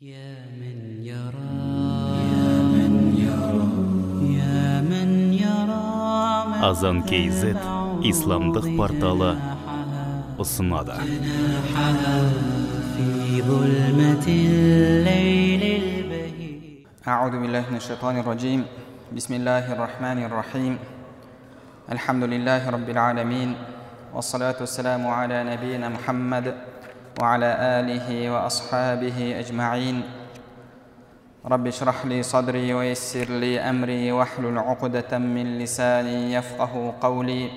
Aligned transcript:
يا 0.00 0.44
من 0.60 1.00
يرى 1.00 1.56
يا 2.28 2.52
من 2.68 2.92
يرى 3.16 3.68
يا 4.36 4.84
من 4.84 5.10
يرى 5.32 5.88
азан 6.68 7.00
kz 7.08 7.56
исламдық 8.04 8.66
порталы 8.76 9.30
ұсынады 10.36 11.00
في 12.92 13.40
ظلمة 13.48 14.26
الليل 14.28 15.62
البهيج 15.64 16.62
أعوذ 17.08 17.34
بالله 17.40 17.64
من 17.72 17.76
الشيطان 17.76 18.20
الرجيم 18.20 18.60
بسم 19.16 19.32
الله 19.34 19.64
الرحمن 19.72 20.18
الرحيم 20.28 20.74
الحمد 21.92 22.24
لله 22.24 22.62
رب 22.70 22.88
العالمين 22.88 23.50
والصلاة 24.14 24.56
والسلام 24.60 25.06
على 25.06 25.44
نبينا 25.56 25.88
محمد 25.88 26.69
وعلى 27.19 27.49
آله 27.79 28.07
وأصحابه 28.31 29.39
أجمعين. 29.39 30.03
رب 31.45 31.67
اشرح 31.67 32.05
لي 32.05 32.23
صدري 32.23 32.73
ويسر 32.73 33.25
لي 33.25 33.59
أمري 33.59 34.11
واحلل 34.11 34.57
عقدة 34.57 35.17
من 35.17 35.57
لساني 35.59 36.33
يفقه 36.33 36.93
قولي. 37.01 37.51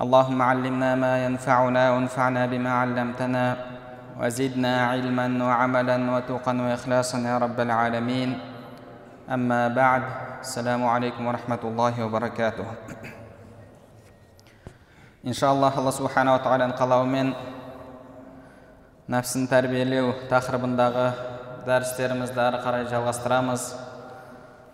اللهم 0.00 0.42
علمنا 0.42 0.94
ما 0.94 1.24
ينفعنا 1.24 1.90
وانفعنا 1.90 2.46
بما 2.46 2.72
علمتنا 2.72 3.44
وزدنا 4.20 4.86
علما 4.86 5.26
وعملا 5.44 5.96
وتوقا 6.12 6.52
وإخلاصا 6.52 7.18
يا 7.18 7.38
رب 7.38 7.60
العالمين. 7.60 8.38
أما 9.26 9.68
بعد 9.68 10.02
السلام 10.40 10.84
عليكم 10.86 11.26
ورحمة 11.26 11.62
الله 11.64 12.04
وبركاته. 12.04 12.66
إن 15.26 15.32
شاء 15.32 15.52
الله 15.52 15.78
الله 15.78 15.90
سبحانه 15.90 16.34
وتعالى 16.34 16.64
انقلوا 16.64 17.02
من 17.02 17.34
нәпсін 19.06 19.44
тәрбиелеу 19.46 20.08
тақырыбындағы 20.26 21.04
дәрістерімізді 21.62 22.40
әрі 22.42 22.58
қарай 22.64 22.86
жалғастырамыз. 22.90 23.66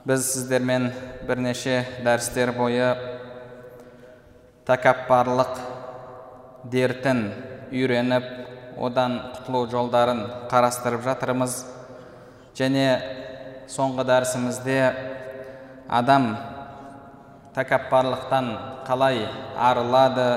Біз 0.08 0.24
сіздермен 0.24 0.86
бірнеше 1.28 1.82
дәрістер 2.00 2.54
бойы 2.56 2.86
тәкаппарлық 4.64 5.60
дертін 6.72 7.26
үйреніп 7.68 8.30
одан 8.80 9.18
құтылу 9.36 9.66
жолдарын 9.68 10.24
қарастырып 10.48 11.04
жатырмыз. 11.04 11.60
Және 12.56 12.88
соңғы 13.68 14.08
дәрісімізде 14.08 14.80
адам 15.92 16.32
тәкаппарлықтан 17.52 18.52
қалай 18.88 19.26
арылады 19.60 20.28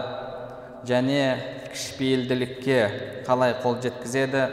және 0.84 1.22
кішіпейілділікке 1.76 2.80
қалай 3.28 3.54
қол 3.60 3.76
жеткізеді 3.84 4.48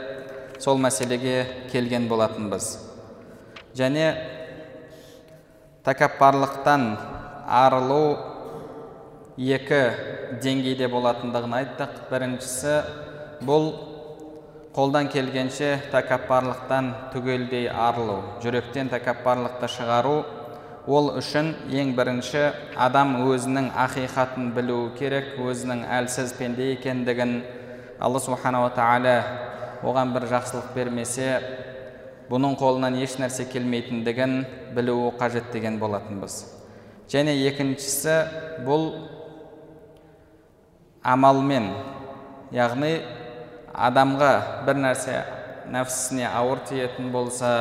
сол 0.59 0.77
мәселеге 0.83 1.45
келген 1.71 2.09
болатынбыз. 2.11 2.75
Және 3.75 4.11
тәкаппарлықтан 5.87 6.85
арылу 7.47 8.17
екі 9.37 9.81
деңгейде 10.43 10.87
болатындығын 10.91 11.57
айттық. 11.61 11.97
Біріншісі 12.11 12.75
бұл 13.47 13.71
қолдан 14.75 15.09
келгенше 15.13 15.77
тәкаппарлықтан 15.93 16.93
түгелдей 17.15 17.67
арылу 17.69 18.19
жүректен 18.43 18.91
тәкаппарлықты 18.93 19.69
шығару 19.69 20.17
ол 20.87 21.13
үшін 21.15 21.53
ең 21.71 21.93
бірінші 21.95 22.41
адам 22.75 23.15
өзінің 23.23 23.69
ақиқатын 23.85 24.49
білуі 24.55 24.89
керек 24.97 25.37
өзінің 25.39 25.85
әлсіз 25.99 26.33
пенде 26.35 26.73
екендігін 26.73 27.37
алла 28.03 28.19
субханала 28.19 28.73
тағала 28.75 29.13
оған 29.83 30.11
бір 30.15 30.27
жақсылық 30.33 30.73
бермесе 30.75 31.29
бұның 32.27 32.57
қолынан 32.59 32.97
еш 32.99 33.15
нәрсе 33.21 33.45
келмейтіндігін 33.51 34.35
білуі 34.75 35.13
қажет 35.19 35.51
деген 35.53 35.79
болатынбыз. 35.79 36.35
Және 37.07 37.35
екіншісі 37.47 38.17
бұл 38.67 38.89
амалмен 41.03 41.71
яғни 42.51 42.97
адамға 43.71 44.33
бір 44.67 44.83
нәрсе 44.83 45.23
нәпсісіне 45.71 46.27
ауыр 46.27 46.63
тиетін 46.67 47.11
болса 47.15 47.53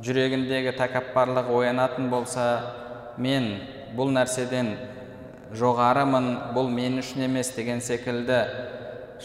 жүрегіндегі 0.00 0.72
тәкаппарлық 0.78 1.50
оянатын 1.52 2.08
болса 2.10 2.46
мен 3.20 3.48
бұл 3.96 4.12
нәрседен 4.14 4.72
жоғарымын 5.58 6.28
бұл 6.56 6.70
мен 6.72 6.96
үшін 7.02 7.26
емес 7.26 7.52
деген 7.56 7.82
секілді 7.84 8.40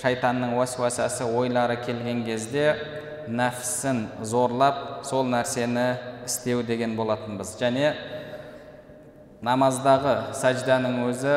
шайтанның 0.02 0.58
уәсуасасы 0.60 1.26
ойлары 1.26 1.80
келген 1.86 2.26
кезде 2.28 2.76
нәпсісін 3.28 4.04
зорлап 4.28 5.06
сол 5.08 5.26
нәрсені 5.32 5.88
істеу 6.28 6.64
деген 6.68 6.96
болатынбыз. 7.00 7.56
Және 7.60 7.94
намаздағы 9.44 10.34
сәжданың 10.38 11.02
өзі 11.08 11.36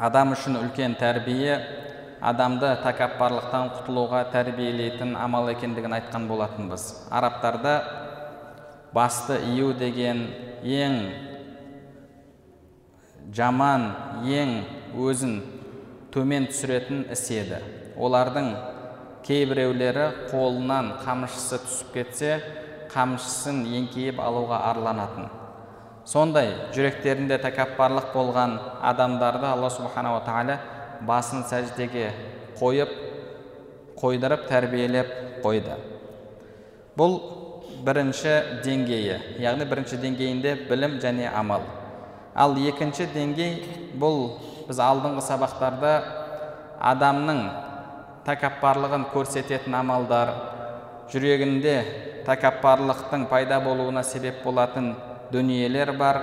адам 0.00 0.32
үшін 0.34 0.58
үлкен 0.62 0.96
тәрбие 1.00 1.58
адамды 2.24 2.70
тәкаппарлықтан 2.84 3.70
құтылуға 3.78 4.24
тәрбиелейтін 4.32 5.14
амал 5.20 5.50
екендігін 5.52 5.98
айтқан 5.98 6.28
болатынбыз. 6.28 6.86
Арабтарда 7.10 7.74
басты 8.94 9.40
ию 9.56 9.72
деген 9.74 10.26
ең 10.62 10.98
жаман 13.34 13.88
ең 14.30 14.52
өзін 14.94 15.40
төмен 16.14 16.46
түсіретін 16.50 17.08
іс 17.12 17.24
еді. 17.34 17.58
Олардың 17.98 18.52
кейбіреулері 19.26 20.28
қолынан 20.30 20.92
қамшысы 21.02 21.58
түсіп 21.64 21.94
кетсе 21.94 22.36
қамшысын 22.92 23.64
еңкейіп 23.66 24.20
алуға 24.22 24.60
арланатын. 24.70 25.26
Сондай 26.06 26.52
жүректерінде 26.76 27.38
тәкаппарлық 27.42 28.12
болған 28.14 28.58
адамдарды 28.84 29.48
алла 29.48 29.70
субханала 29.72 30.20
тағала 30.26 30.58
басын 31.08 31.42
сәждеге 31.48 32.10
қойып 32.60 32.92
қойдырып 33.98 34.44
тәрбиелеп 34.50 35.40
қойды. 35.42 35.78
Бұл 36.94 37.16
бірінші 37.84 38.34
деңгейі 38.64 39.16
яғни 39.44 39.66
бірінші 39.68 39.98
деңгейінде 40.00 40.54
білім 40.70 40.96
және 41.02 41.28
амал. 41.28 41.64
Ал 42.34 42.56
екінші 42.56 43.06
деңгей 43.12 43.58
бұл 44.00 44.38
біз 44.68 44.80
алдыңғы 44.80 45.24
сабақтарда 45.26 45.92
адамның 46.92 47.42
тәкаппарлығын 48.24 49.04
көрсететін 49.12 49.76
амалдар 49.76 50.32
жүрегінде 51.12 51.76
тәкаппарлықтың 52.24 53.28
пайда 53.28 53.60
болуына 53.60 54.02
себеп 54.02 54.40
болатын 54.44 54.94
дүниелер 55.32 55.92
бар. 56.00 56.22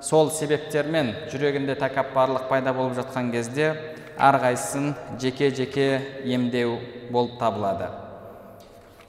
Сол 0.00 0.30
себептермен 0.30 1.14
жүрегінде 1.32 1.74
тәкаппарлық 1.80 2.46
пайда 2.50 2.72
болып 2.76 2.94
жатқан 3.00 3.32
кезде 3.34 3.72
әрқайсысын 4.16 4.92
жеке 5.18 5.50
жеке 5.50 5.86
емдеу 6.24 6.78
болып 7.10 7.38
табылады. 7.40 7.88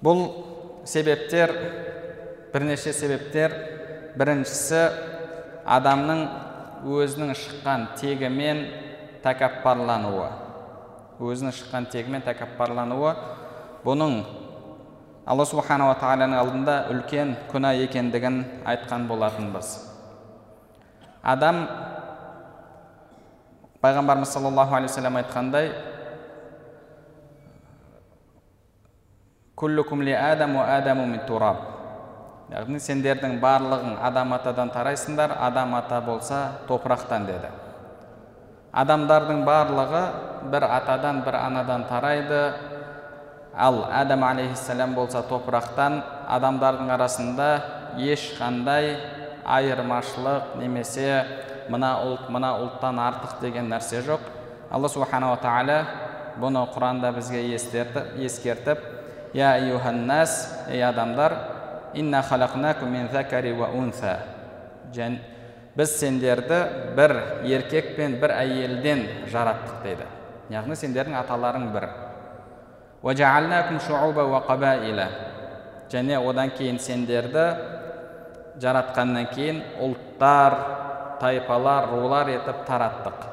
Бұл 0.02 0.24
себептер 0.88 1.54
бірнеше 2.54 2.94
себептер. 2.96 3.54
Біріншісі 4.18 4.80
адамның 5.68 6.22
өзінің 6.88 7.36
шыққан 7.38 7.84
тегімен 8.00 8.64
тәкаппарлануы. 9.22 10.30
Өзінің 11.22 11.54
шыққан 11.54 11.90
тегімен 11.94 12.24
тәкаппарлануы. 12.26 13.12
Бұның 13.86 14.16
алла 15.28 15.46
субханала 15.46 15.98
тағаланың 16.00 16.40
алдында 16.40 16.78
үлкен 16.94 17.36
күнә 17.52 17.76
екендігін 17.84 18.40
айтқан 18.66 19.06
болатынбыз. 19.12 19.76
Адам 21.22 21.66
пайғамбарымыз 23.84 24.34
саллаллаху 24.34 24.80
алейхи 24.80 25.04
айтқандай 25.04 25.70
күллікум 29.58 30.04
ли 30.06 30.14
адам 30.14 30.58
адаму 30.62 31.06
мин 31.10 31.26
тураб 31.28 31.78
яғни 32.52 32.80
сендердің 32.80 33.40
барлығың 33.44 33.98
адам 34.08 34.32
атадан 34.38 34.70
тарайсыңдар 34.72 35.34
адам 35.44 35.74
ата 35.76 36.00
болса 36.02 36.40
топырақтан 36.68 37.26
деді. 37.28 37.50
Адамдардың 38.72 39.44
барлығы 39.48 40.04
бір 40.52 40.68
атадан 40.70 41.24
бір 41.26 41.40
анадан 41.42 41.86
тарайды. 41.90 42.42
Ал 43.54 43.84
адам 43.92 44.24
алейхисалам 44.24 44.94
болса 44.96 45.24
топырақтан 45.28 46.02
адамдардың 46.30 46.92
арасында 46.94 47.50
ешқандай 47.98 48.96
айырмашылық 49.44 50.56
немесе 50.62 51.24
мына 51.70 51.96
ұлт 52.06 52.30
мына 52.32 52.54
ұлттан 52.62 53.00
артық 53.02 53.42
деген 53.42 53.68
нәрсе 53.74 54.04
жоқ. 54.06 54.22
Алла 54.72 54.88
субханала 54.88 55.40
тағала 55.42 55.82
бұны 56.40 56.64
құранда 56.76 57.12
бізге 57.16 57.42
ескертіп 57.56 58.97
я 59.34 59.58
юханнас 59.58 60.66
ей 60.70 60.84
адамдар 60.84 61.36
біз 65.78 66.00
сендерді 66.00 66.60
бір 66.98 67.14
еркек 67.46 67.96
пен 67.98 68.18
бір 68.22 68.34
әйелден 68.34 69.04
жараттық 69.32 69.84
дейді 69.84 70.08
яғни 70.54 70.78
сендердің 70.80 71.18
аталарың 71.22 71.72
бір 71.76 71.90
және 75.92 76.18
одан 76.18 76.50
кейін 76.58 76.80
сендерді 76.82 77.46
жаратқаннан 78.62 79.30
кейін 79.36 79.62
ұлттар 79.86 80.56
тайпалар 81.22 81.92
рулар 81.92 82.32
етіп 82.34 82.66
тараттық 82.68 83.28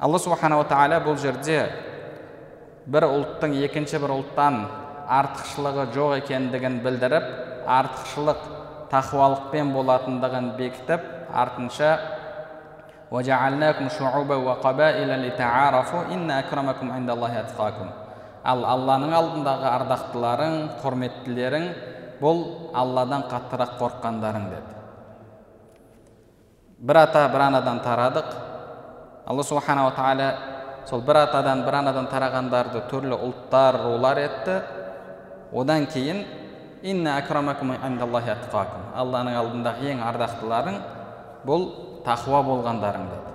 алла 0.00 0.18
субханала 0.20 0.68
тағала 0.68 1.00
бұл 1.04 1.16
жерде 1.20 1.62
бір 2.86 3.06
ұлттың 3.08 3.56
екінші 3.66 4.00
бір 4.02 4.14
ұлттан 4.16 4.62
артықшылығы 5.10 5.84
жоқ 5.96 6.16
екендігін 6.20 6.80
білдіріп 6.84 7.26
артықшылық 7.78 8.46
тақуалықпен 8.92 9.74
болатындығын 9.74 10.52
бекітіп 10.58 11.04
артынша 11.42 11.92
ал 18.40 18.62
алланың 18.64 19.10
алдындағы 19.12 19.66
ардақтыларың 19.68 20.54
құрметтілерің 20.80 21.64
бұл 22.22 22.38
алладан 22.72 23.26
қаттырақ 23.28 23.74
қорыққандарың 23.80 24.46
деді 24.48 24.78
бір 26.80 27.02
ата 27.02 27.26
бір 27.28 27.44
анадан 27.50 27.82
тарадық 27.84 28.30
алла 29.26 29.44
субханала 29.44 29.92
тағала 29.92 30.30
сол 30.88 31.00
бір 31.06 31.24
атадан 31.24 31.64
бір 31.66 31.80
анадан 31.80 32.06
тарағандарды 32.10 32.84
түрлі 32.90 33.16
ұлттар 33.16 33.80
рулар 33.84 34.18
етті. 34.22 34.60
Одан 35.52 35.86
кейін 35.90 36.24
алланың 38.96 39.34
алдындағы 39.36 39.90
ең 39.92 40.00
ардақтыларың 40.06 40.76
бұл 41.44 41.66
тақуа 42.06 42.40
болғандарың 42.46 43.04
деді. 43.10 43.34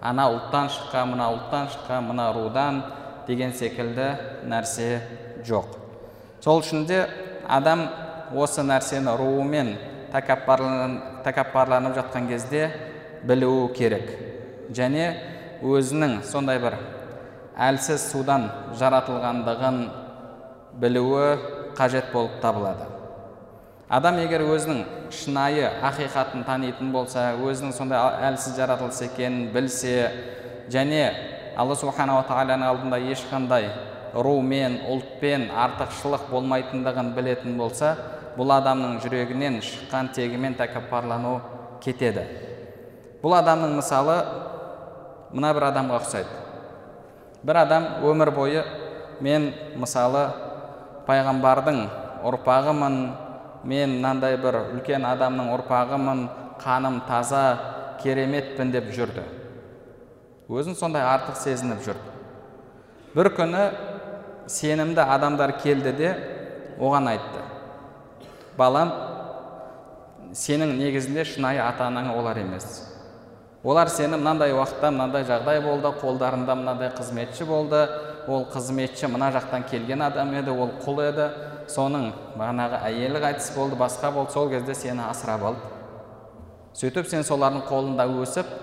Ана 0.00 0.28
ұлттан 0.32 0.70
шыққан 0.72 1.10
мына 1.12 1.26
ұлттан 1.34 1.68
шыққан 1.74 2.06
мына 2.08 2.30
рудан 2.32 2.82
деген 3.26 3.52
секілді 3.52 4.08
нәрсе 4.48 5.00
жоқ. 5.44 5.76
Сол 6.40 6.62
үшін 6.62 6.86
де 6.86 7.06
адам 7.48 7.88
осы 8.34 8.62
нәрсені 8.62 9.16
руымен 9.18 9.74
тәкаппарланып 10.12 11.96
жатқан 11.98 12.28
кезде 12.28 12.70
білуі 13.24 13.72
керек. 13.74 14.10
Және 14.70 15.35
өзінің 15.62 16.20
сондай 16.26 16.60
бір 16.60 16.76
әлсіз 17.56 18.10
судан 18.10 18.50
жаратылғандығын 18.76 19.78
білуі 20.80 21.28
қажет 21.76 22.12
болып 22.12 22.40
табылады. 22.42 22.88
Адам 23.88 24.18
егер 24.18 24.42
өзінің 24.42 24.82
шынайы 25.14 25.68
ақиқатын 25.86 26.44
танитын 26.44 26.90
болса 26.92 27.30
өзінің 27.38 27.72
сондай 27.76 28.00
әлсіз 28.28 28.56
жаратылыс 28.58 28.98
екенін 29.06 29.52
білсе 29.54 30.10
және 30.72 31.04
алла 31.56 31.76
субханала 31.78 32.24
тағаланың 32.26 32.66
алдында 32.66 32.98
ешқандай 33.14 33.70
румен 34.14 34.80
ұлтпен 34.90 35.48
артықшылық 35.54 36.26
болмайтындығын 36.32 37.12
білетін 37.16 37.56
болса 37.60 37.94
бұл 38.36 38.52
адамның 38.58 38.98
жүрегінен 39.04 39.60
шыққан 39.64 40.10
тегімен 40.16 40.58
тәкаппарлану 40.58 41.38
кетеді. 41.84 42.26
Бұл 43.22 43.38
адамның 43.38 43.78
мысалы 43.78 44.18
мына 45.32 45.52
бір 45.56 45.68
адамға 45.70 46.00
ұқсайды. 46.00 46.42
Бір 47.46 47.62
адам 47.62 47.86
өмір 48.06 48.32
бойы 48.34 48.64
мен 49.22 49.52
мысалы 49.78 50.26
пайғамбардың 51.06 51.80
ұрпағымын 52.26 52.98
мен 53.66 53.96
мынандай 53.96 54.36
бір 54.40 54.60
үлкен 54.74 55.06
адамның 55.08 55.50
ұрпағымын 55.54 56.22
қаным 56.62 57.00
таза 57.08 57.42
кереметпін 58.02 58.72
деп 58.74 58.90
жүрді. 58.94 59.24
Өзін 60.50 60.76
сондай 60.78 61.02
артық 61.02 61.38
сезініп 61.40 61.82
жүрді. 61.86 62.12
Бір 63.16 63.32
күні 63.34 63.62
сенімді 64.46 65.02
адамдар 65.02 65.56
келді 65.62 65.92
де 65.96 66.12
оған 66.78 67.10
айтты. 67.10 67.42
Балам 68.58 68.92
сенің 70.36 70.76
негізінде 70.78 71.24
шынайы 71.24 71.62
ата 71.64 71.88
анаң 71.88 72.12
олар 72.16 72.38
емес. 72.42 72.95
Олар 73.66 73.88
сені 73.90 74.14
мынандай 74.14 74.52
уақытта 74.54 74.92
мынандай 74.94 75.24
жағдай 75.26 75.58
болды 75.64 75.90
қолдарында 75.98 76.54
мынандай 76.54 76.92
қызметші 76.94 77.48
болды. 77.48 77.80
Ол 78.30 78.46
қызметші 78.50 79.10
мына 79.10 79.32
жақтан 79.34 79.66
келген 79.66 80.04
адам 80.06 80.30
еді 80.38 80.54
ол 80.54 80.70
құл 80.84 81.02
еді. 81.02 81.26
Соның 81.66 82.12
бағанағы 82.38 82.78
әйелі 82.86 83.22
қайтыс 83.24 83.50
болды 83.56 83.74
басқа 83.76 84.12
болды. 84.14 84.32
Сол 84.32 84.48
кезде 84.50 84.74
сені 84.74 85.02
асырап 85.08 85.42
алды. 85.50 85.74
Сөйтіп 86.78 87.10
сен 87.10 87.26
солардың 87.26 87.66
қолында 87.66 88.06
өсіп 88.22 88.54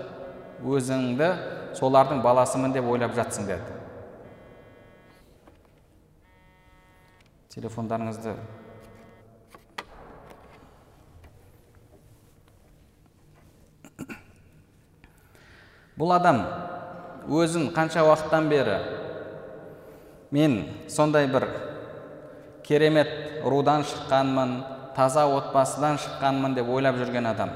өзіңді 0.64 1.30
солардың 1.76 2.24
баласымын 2.24 2.72
деп 2.72 2.88
ойлап 2.88 3.12
жатсың 3.16 3.48
деді. 3.50 3.80
Телефондарыңызды 7.54 8.38
бұл 15.98 16.14
адам 16.16 16.42
өзін 17.28 17.70
қанша 17.74 18.02
уақыттан 18.06 18.48
бері 18.50 18.78
мен 20.34 20.64
сондай 20.88 21.28
бір 21.30 21.46
керемет 22.66 23.08
рудан 23.44 23.84
шыққанмын 23.84 24.56
таза 24.96 25.26
отбасыдан 25.26 25.98
шыққанмын 26.02 26.54
деп 26.54 26.68
ойлап 26.68 26.98
жүрген 26.98 27.30
адам 27.30 27.54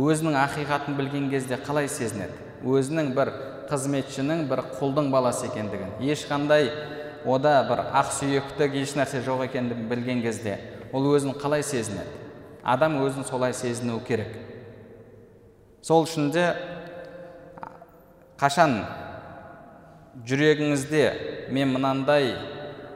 өзінің 0.00 0.36
ақиқатын 0.38 0.96
білген 0.96 1.26
кезде 1.30 1.58
қалай 1.60 1.88
сезінеді? 1.90 2.36
Өзінің 2.64 3.10
бір 3.16 3.32
қызметшінің 3.70 4.46
бір 4.48 4.62
құлдың 4.78 5.10
баласы 5.12 5.48
екендігін 5.48 5.96
ешқандай 6.00 6.70
ода 7.24 7.58
бір 7.68 7.82
ақсүйектік 8.00 8.76
ешнәрсе 8.80 9.20
жоқ 9.26 9.44
екендігін 9.48 9.88
білген 9.90 10.22
кезде 10.22 10.56
ол 10.92 11.10
өзін 11.10 11.34
қалай 11.40 11.64
сезінеді? 11.66 12.08
Адам 12.62 13.00
өзін 13.02 13.26
солай 13.28 13.52
сезінуі 13.56 14.00
керек. 14.06 14.32
Сол 15.82 16.04
үшін 16.04 16.30
де 16.32 16.46
қашан? 18.40 18.80
Жүрегіңізде 20.26 21.04
мен 21.52 21.74
мынандай 21.74 22.32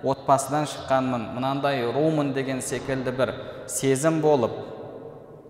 отбасыдан 0.02 0.66
шыққанмын 0.68 1.28
мынандай 1.36 1.84
румын 1.92 2.32
деген 2.36 2.60
секілді 2.64 3.12
бір 3.16 3.32
сезім 3.70 4.20
болып 4.24 4.56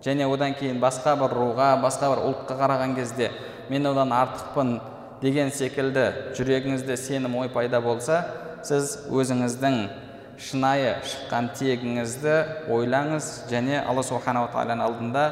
және 0.05 0.27
одан 0.29 0.53
кейін 0.59 0.79
басқа 0.83 1.15
бір 1.19 1.33
руға 1.35 1.69
басқа 1.83 2.11
бір 2.13 2.23
ұлтқа 2.29 2.57
қараған 2.61 2.95
кезде 2.95 3.31
мен 3.69 3.87
одан 3.89 4.13
артықпын 4.15 4.77
деген 5.21 5.51
секілді 5.51 6.05
жүрегіңізде 6.37 6.97
сенім 7.01 7.35
ой 7.41 7.49
пайда 7.49 7.81
болса 7.81 8.21
сіз 8.63 8.97
өзіңіздің 9.09 9.79
шынайы 10.37 10.95
шыққан 11.07 11.49
тегіңізді 11.57 12.37
ойлаңыз 12.75 13.31
және 13.51 13.81
алла 13.81 14.03
субханала 14.03 14.51
тағаланың 14.53 14.85
алдында 14.85 15.25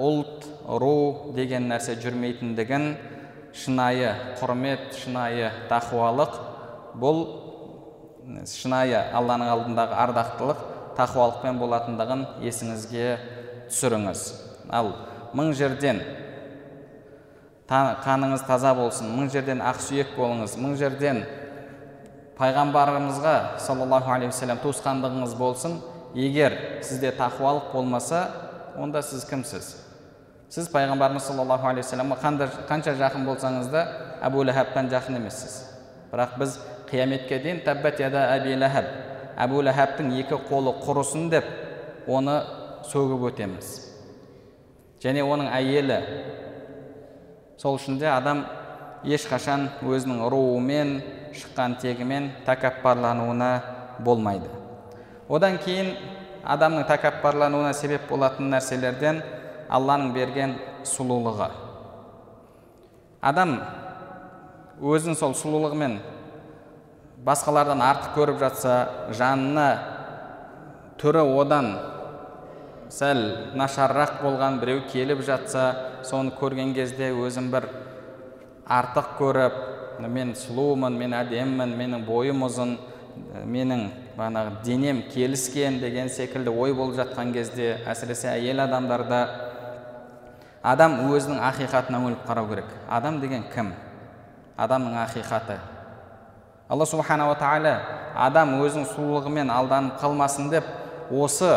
ұлт 0.00 0.46
ру 0.80 1.32
деген 1.36 1.68
нәрсе 1.70 1.96
жүрмейтіндігін 2.00 2.86
шынайы 3.56 4.12
құрмет 4.40 4.94
шынайы 4.98 5.50
тақуалық. 5.70 6.38
Бұл 7.00 7.22
шынайы 8.46 8.98
алланың 9.16 9.50
алдындағы 9.54 9.96
ардақтылық 10.04 10.62
тақуалықпен 10.98 11.58
болатындығын 11.60 12.24
есіңізге 12.44 13.06
түсіріңіз. 13.70 14.24
Ал 14.70 14.92
мың 15.36 15.52
жерден 15.56 16.02
қаныңыз 17.70 18.42
таза 18.48 18.72
болсын 18.74 19.10
мың 19.14 19.30
жерден 19.30 19.62
ақсүйек 19.62 20.16
болыңыз 20.18 20.56
мың 20.58 20.74
жерден 20.78 21.22
пайғамбарымызға 22.38 23.36
саллаллаху 23.62 24.10
алейхи 24.14 24.32
уассалам 24.32 24.62
туысқандығыңыз 24.64 25.36
болсын. 25.38 25.78
Егер 26.14 26.56
сізде 26.82 27.12
тақуалық 27.14 27.70
болмаса 27.72 28.24
онда 28.78 29.02
сіз 29.02 29.22
кімсіз? 29.28 29.89
Сіз 30.50 30.66
пайғамбарымыз 30.72 31.28
саллаллаху 31.28 31.68
алейхи 31.70 31.86
уассаламға 31.86 32.46
қанша 32.66 32.96
жақын 32.98 33.26
болсаңыз 33.28 33.68
да 33.70 33.84
әбу 34.26 34.42
ләхабтан 34.42 34.88
жақын 34.90 35.20
емессіз 35.20 35.52
бірақ 36.10 36.32
біз 36.40 36.56
қияметке 36.90 37.38
дейін 37.44 37.60
тәббәт 37.62 38.02
яда 38.02 38.24
әби 38.34 38.56
ләхаб 38.58 38.88
әбу 39.38 39.62
ләхабтың 39.62 40.10
екі 40.18 40.40
қолы 40.50 40.74
құрысын 40.82 41.30
деп 41.30 41.46
оны 42.10 42.40
сөгіп 42.90 43.28
өтеміз 43.30 43.70
және 45.04 45.22
оның 45.22 45.54
әйелі 45.54 46.02
сол 47.62 47.78
үшін 47.78 48.02
де 48.02 48.10
адам 48.10 48.42
ешқашан 49.06 49.68
өзінің 49.86 50.26
руымен 50.34 50.96
шыққан 51.30 51.78
тегімен 51.78 52.32
тәкаппарлануына 52.46 53.52
болмайды 54.02 54.50
одан 55.28 55.62
кейін 55.62 55.94
адамның 56.42 56.88
тәкаппарлануына 56.90 57.70
себеп 57.76 58.10
болатын 58.10 58.50
нәрселерден 58.50 59.22
алланың 59.70 60.12
берген 60.14 60.56
сұлулығы. 60.86 61.50
Адам 63.20 63.58
өзін 64.80 65.16
сол 65.18 65.34
сұлулығымен 65.36 65.98
басқалардан 67.24 67.82
артық 67.84 68.14
көріп 68.16 68.38
жатса 68.40 68.76
жанына 69.12 69.66
түрі 71.00 71.24
одан 71.40 71.74
сәл 72.90 73.20
нашарырақ 73.60 74.22
болған 74.24 74.58
біреу 74.62 74.86
келіп 74.90 75.20
жатса 75.26 75.66
соны 76.06 76.32
көрген 76.40 76.72
кезде 76.74 77.12
өзін 77.12 77.50
бір 77.52 77.68
артық 78.66 79.12
көріп 79.18 79.60
мен 80.08 80.32
сұлумын 80.38 80.96
мен 80.96 81.14
әдемімін 81.20 81.76
менің 81.76 82.06
бойым 82.08 82.46
ұзын 82.48 82.76
менің 83.46 83.84
бағанағы 84.16 84.62
денем 84.64 85.02
келіскен 85.12 85.78
деген 85.80 86.08
секілді 86.08 86.50
ой 86.50 86.72
болып 86.74 86.96
жатқан 86.98 87.34
кезде 87.36 87.74
әсіресе 87.88 88.32
әйел 88.32 88.64
адамдарда 88.64 89.20
адам 90.62 90.96
өзінің 91.08 91.40
ақиқатына 91.50 92.00
үңіліп 92.00 92.24
қарау 92.28 92.48
керек. 92.50 92.70
Адам 92.88 93.20
деген 93.20 93.44
кім? 93.54 93.72
Адамның 94.60 94.96
ақиқаты. 95.06 95.58
Алла 96.68 96.86
субханала 96.86 97.34
тағала 97.40 97.74
адам 98.14 98.58
өзінің 98.60 98.88
сұлулығымен 98.92 99.50
алданып 99.50 99.98
қалмасын 100.02 100.50
деп 100.52 100.66
осы 101.10 101.52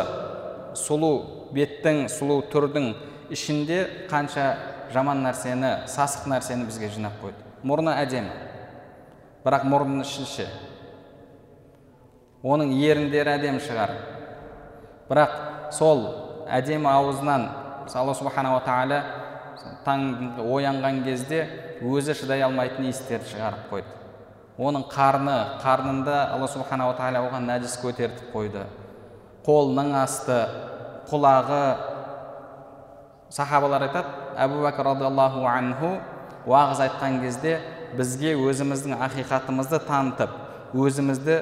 сұлу 0.79 1.49
беттің 1.53 2.07
сұлу 2.09 2.41
түрдің 2.49 2.93
ішінде 3.33 4.07
қанша 4.09 4.55
жаман 4.93 5.21
нәрсені 5.25 5.83
сасық 5.91 6.29
нәрсені 6.31 6.65
бізге 6.69 6.89
жинап 6.89 7.19
қойды. 7.21 7.43
Мұрны 7.63 7.93
әдемі. 7.99 8.31
Бірақ 9.43 9.67
мұрнының 9.67 10.07
іші. 10.07 10.25
Ше 10.25 10.47
оның 12.43 12.73
еріндері 12.75 13.37
әдемі 13.37 13.61
шығар. 13.63 13.93
Бірақ 15.07 15.35
сол 15.75 16.03
әдемі 16.51 16.89
аузынан 17.83 18.01
алла 18.03 18.13
субханала 18.15 18.61
тағала 18.63 18.99
таң 19.85 20.37
оянған 20.39 21.03
кезде 21.03 21.47
өзі 21.83 22.15
шыдай 22.15 22.43
алмайтын 22.43 22.85
иістерді 22.87 23.33
шығарып 23.33 23.69
қойды. 23.71 23.87
Оның 24.57 24.85
қарны 24.91 25.37
қарнында 25.63 26.17
алла 26.33 26.47
субханала 26.47 26.95
тағала 26.97 27.23
оған 27.27 27.47
нәжіс 27.49 27.77
көтертіп 27.81 28.31
қойды. 28.33 28.65
Қолының 29.45 29.93
асты 30.03 30.39
құлағы. 31.09 31.63
Сахабалар 33.33 33.87
айтады 33.87 34.07
әбу 34.37 34.61
бәкір 34.63 34.91
радиаллаху 34.91 35.43
анху 35.49 35.97
уағыз 36.45 36.83
айтқан 36.85 37.19
кезде 37.23 37.59
бізге 37.97 38.35
өзіміздің 38.37 38.99
ақиқатымызды 39.07 39.79
танытып 39.87 40.75
өзімізді 40.77 41.39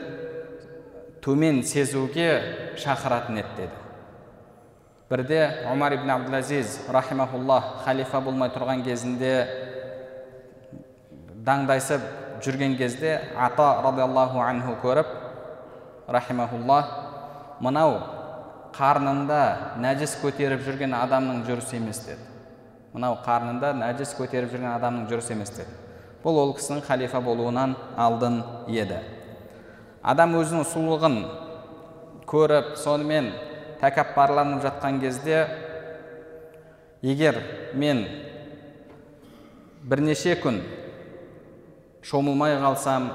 төмен 1.21 1.61
сезуге 1.67 2.31
шақыратын 2.79 3.41
еді 3.43 3.57
деді. 3.57 3.75
Бірде 5.11 5.67
омар 5.67 5.93
ибн 5.93 6.09
абдулазиз 6.09 6.87
рахимахуллах 6.87 7.83
халифа 7.83 8.21
болмай 8.23 8.47
тұрған 8.55 8.85
кезінде 8.85 9.33
даңдайсып 11.43 12.05
жүрген 12.39 12.77
кезде 12.79 13.17
ата 13.35 13.67
радиаллаху 13.83 14.39
анху 14.39 14.77
көріп 14.79 15.11
рахимахуллах 16.07 16.95
мынау 17.59 17.99
қарнында 18.71 19.41
нәжіс 19.83 20.15
көтеріп 20.23 20.63
жүрген 20.63 20.95
адамның 20.95 21.43
жүрісі 21.43 21.75
емес 21.81 21.99
деді. 22.05 22.23
Мынау 22.95 23.19
қарнында 23.25 23.73
нәжіс 23.75 24.15
көтеріп 24.15 24.53
жүрген 24.55 24.71
адамның 24.77 25.09
жүрісі 25.11 25.35
емес 25.35 25.51
деді. 25.57 25.75
Бұл 26.23 26.39
ол 26.39 26.55
кісінің 26.55 26.85
халифа 26.87 27.19
болуынан 27.19 27.75
алдын 27.99 28.41
еді. 28.71 29.03
Адам 30.01 30.37
өзінің 30.39 30.63
сұлулығын 30.71 31.17
көріп 32.31 32.77
сонымен 32.79 33.33
тәкаппарланып 33.81 34.61
жатқан 34.63 34.99
кезде 35.01 35.47
егер 37.01 37.41
мен 37.73 38.05
бірнеше 39.83 40.35
күн 40.37 40.61
шомылмай 42.05 42.57
қалсам 42.61 43.09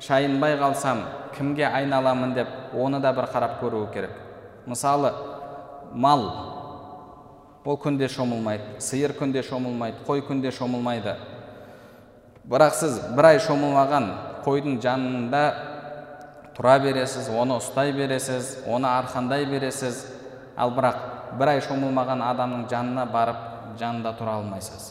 шайынбай 0.00 0.58
қалсам 0.60 1.04
кімге 1.36 1.66
айналамын 1.66 2.34
деп 2.34 2.74
оны 2.74 3.00
да 3.00 3.12
бір 3.12 3.30
қарап 3.32 3.60
көруі 3.62 3.92
керек. 3.94 4.10
Мысалы 4.66 5.12
мал 5.94 6.24
ол 7.64 7.76
күнде 7.78 8.08
шомылмайды 8.08 8.80
сиыр 8.80 9.14
күнде 9.16 9.42
шомылмайды 9.42 10.04
қой 10.06 10.20
күнде 10.26 10.52
шомылмайды. 10.52 11.16
Бірақ 12.44 12.74
сіз 12.74 12.98
бір 13.16 13.32
ай 13.32 13.38
шомылмаған 13.40 14.08
қойдың 14.44 14.80
жанында 14.82 15.42
тұра 16.56 16.78
бересіз 16.82 17.30
оны 17.32 17.56
ұстай 17.60 17.92
бересіз 17.96 18.58
оны 18.66 18.90
арқандай 18.90 19.46
бересіз. 19.48 20.04
Ал 20.56 20.74
бірақ 20.76 20.98
бір 21.38 21.54
ай 21.54 21.62
шомылмаған 21.64 22.20
адамның 22.26 22.66
жанына 22.70 23.06
барып 23.12 23.78
жанында 23.80 24.12
тұра 24.18 24.36
алмайсыз. 24.40 24.90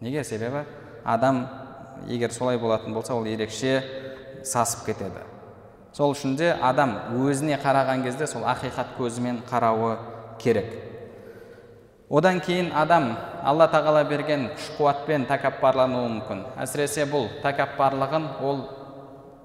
Неге? 0.00 0.24
Себебі 0.24 0.64
адам 1.04 1.46
егер 2.06 2.32
солай 2.32 2.58
болатын 2.58 2.94
болса 2.94 3.14
ол 3.14 3.24
ерекше 3.24 3.82
сасып 4.44 4.86
кетеді. 4.90 5.22
Сол 5.92 6.12
үшін 6.12 6.34
де 6.36 6.50
адам 6.60 6.96
өзіне 7.14 7.56
қараған 7.62 8.02
кезде 8.04 8.26
сол 8.26 8.42
ақиқат 8.44 8.98
көзімен 8.98 9.40
қарауы 9.48 9.96
керек. 10.38 10.74
Одан 12.10 12.40
кейін 12.40 12.68
адам 12.76 13.14
алла 13.42 13.66
тағала 13.70 14.04
берген 14.06 14.50
күш 14.54 14.68
қуатпен 14.76 15.24
тәкаппарлануы 15.30 16.10
мүмкін. 16.10 16.44
Әсіресе 16.60 17.06
бұл 17.10 17.30
тәкаппарлығын 17.42 18.28
ол 18.44 18.60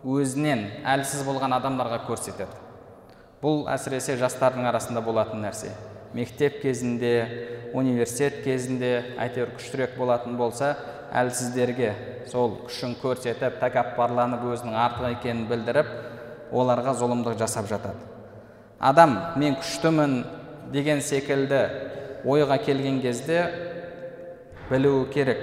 өзінен 0.01 0.65
әлсіз 0.87 1.23
болған 1.27 1.53
адамдарға 1.59 2.01
көрсетеді. 2.07 2.57
Бұл 3.41 3.67
әсіресе 3.69 4.17
жастардың 4.21 4.65
арасында 4.69 5.01
болатын 5.05 5.41
нәрсе. 5.45 5.71
Мектеп 6.13 6.59
кезінде 6.61 7.13
университет 7.77 8.41
кезінде 8.43 9.15
әйтеуір 9.21 9.53
күштірек 9.55 9.95
болатын 9.97 10.35
болса 10.37 10.73
әлсіздерге 11.15 11.93
сол 12.29 12.57
күшін 12.65 12.97
көрсетіп 13.01 13.61
тәкаппарланып 13.61 14.43
өзінің 14.51 14.75
артық 14.83 15.15
екенін 15.15 15.47
білдіріп 15.49 15.93
оларға 16.51 16.93
зұлымдық 16.99 17.39
жасап 17.39 17.69
жатады. 17.71 18.01
Адам 18.79 19.17
мен 19.39 19.55
күштімін 19.61 20.21
деген 20.73 21.01
секілді 21.01 21.63
ойға 22.25 22.57
келген 22.65 23.01
кезде 23.01 23.45
білуі 24.69 25.09
керек. 25.13 25.41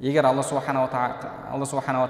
Егер 0.00 0.26
алла 0.28 0.42
субханала 0.44 0.90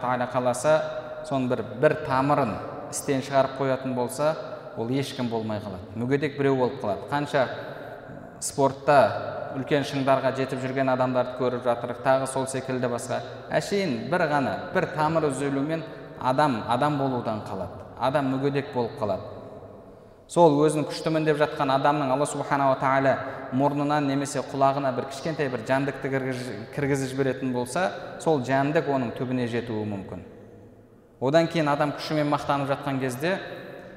тағала 0.00 0.26
қаласа 0.32 0.80
соның 1.28 1.48
бір 1.50 1.62
бір 1.82 1.96
тамырын 2.06 2.54
істен 2.90 3.22
шығарып 3.26 3.58
қоятын 3.60 3.94
болса 3.94 4.34
ол 4.76 4.90
ешкім 4.90 5.28
болмай 5.28 5.58
қалады. 5.58 5.82
Мүгедек 5.96 6.36
біреу 6.38 6.56
болып 6.56 6.80
қалады. 6.82 7.08
Қанша 7.10 7.46
спортта 8.40 8.98
үлкен 9.56 9.86
шыңдарға 9.88 10.34
жетіп 10.36 10.60
жүрген 10.62 10.90
адамдарды 10.92 11.38
көріп 11.40 11.64
жатырмық 11.64 12.02
тағы 12.04 12.28
сол 12.28 12.46
секілді 12.46 12.90
басқа. 12.92 13.22
Әшейін 13.50 14.10
бір 14.12 14.26
ғана 14.30 14.52
бір 14.74 14.90
тамыр 14.96 15.30
үзілумен 15.30 15.82
адам 16.20 16.62
адам 16.68 16.98
болудан 16.98 17.40
қалады. 17.48 17.82
Адам 17.98 18.28
мүгедек 18.34 18.74
болып 18.74 19.00
қалады. 19.00 19.32
Сол 20.28 20.58
өзін 20.60 20.84
күштімін 20.90 21.24
деп 21.24 21.38
жатқан 21.38 21.70
адамның 21.72 22.12
алла 22.12 22.26
субханала 22.26 22.76
тағала 22.80 23.16
мұрнынан 23.54 24.08
немесе 24.10 24.42
құлағына 24.42 24.90
бір 24.96 25.06
кішкентай 25.12 25.48
бір 25.48 25.62
жәндікті 25.68 26.10
кіргізіп 26.74 27.12
жіберетін 27.12 27.52
болса 27.54 27.92
сол 28.20 28.42
жәндік 28.42 28.90
оның 28.90 29.14
түбіне 29.16 29.46
жетуі 29.46 29.86
мүмкін. 29.86 30.24
Одан 31.20 31.48
кейін 31.48 31.68
адам 31.72 31.94
күшімен 31.96 32.28
мақтанып 32.28 32.68
жатқан 32.72 33.00
кезде 33.00 33.38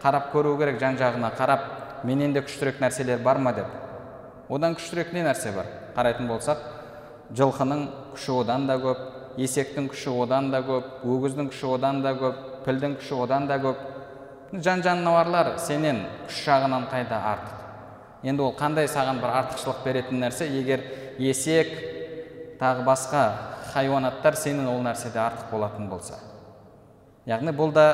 қарап 0.02 0.32
көру 0.32 0.56
керек 0.58 0.80
жан 0.80 0.98
жағына 0.98 1.34
қарап 1.36 2.06
менен 2.08 2.34
де 2.34 2.42
күштірек 2.42 2.80
нәрселер 2.80 3.20
бар 3.24 3.38
ма 3.38 3.54
деп. 3.54 3.68
Одан 4.50 4.76
күштірек 4.76 5.12
не 5.14 5.24
нәрсе 5.26 5.52
бар? 5.56 5.68
Қарайтын 5.96 6.28
болсақ 6.30 6.62
жылқының 7.36 7.86
күші 8.16 8.40
одан 8.42 8.68
да 8.68 8.80
көп 8.80 9.02
есектің 9.38 9.90
күші 9.92 10.14
одан 10.24 10.50
да 10.52 10.64
көп 10.66 11.04
өгіздің 11.04 11.52
күші 11.52 11.74
одан 11.76 12.02
да 12.04 12.16
көп 12.18 12.40
пілдің 12.66 12.96
күші 13.02 13.20
одан 13.24 13.48
да 13.48 13.60
көп. 13.62 13.84
Жан 14.54 14.82
жануарлар 14.82 15.58
сенен 15.62 16.06
күш 16.28 16.40
жағынан 16.48 16.88
қайда 16.90 17.20
артық? 17.34 17.60
Енді 18.24 18.44
ол 18.48 18.56
қандай 18.58 18.88
саған 18.90 19.22
бір 19.22 19.36
артықшылық 19.44 19.84
беретін 19.86 20.24
нәрсе? 20.24 20.48
Егер 20.48 20.82
есек 21.20 21.70
тағы 22.60 22.88
басқа 22.88 23.28
хайуанаттар 23.74 24.36
сенен 24.36 24.68
ол 24.68 24.82
нәрседе 24.84 25.22
артық 25.22 25.52
болатын 25.52 25.88
болса. 25.90 26.18
Яғни 27.30 27.54
бұл 27.54 27.74
да 27.76 27.86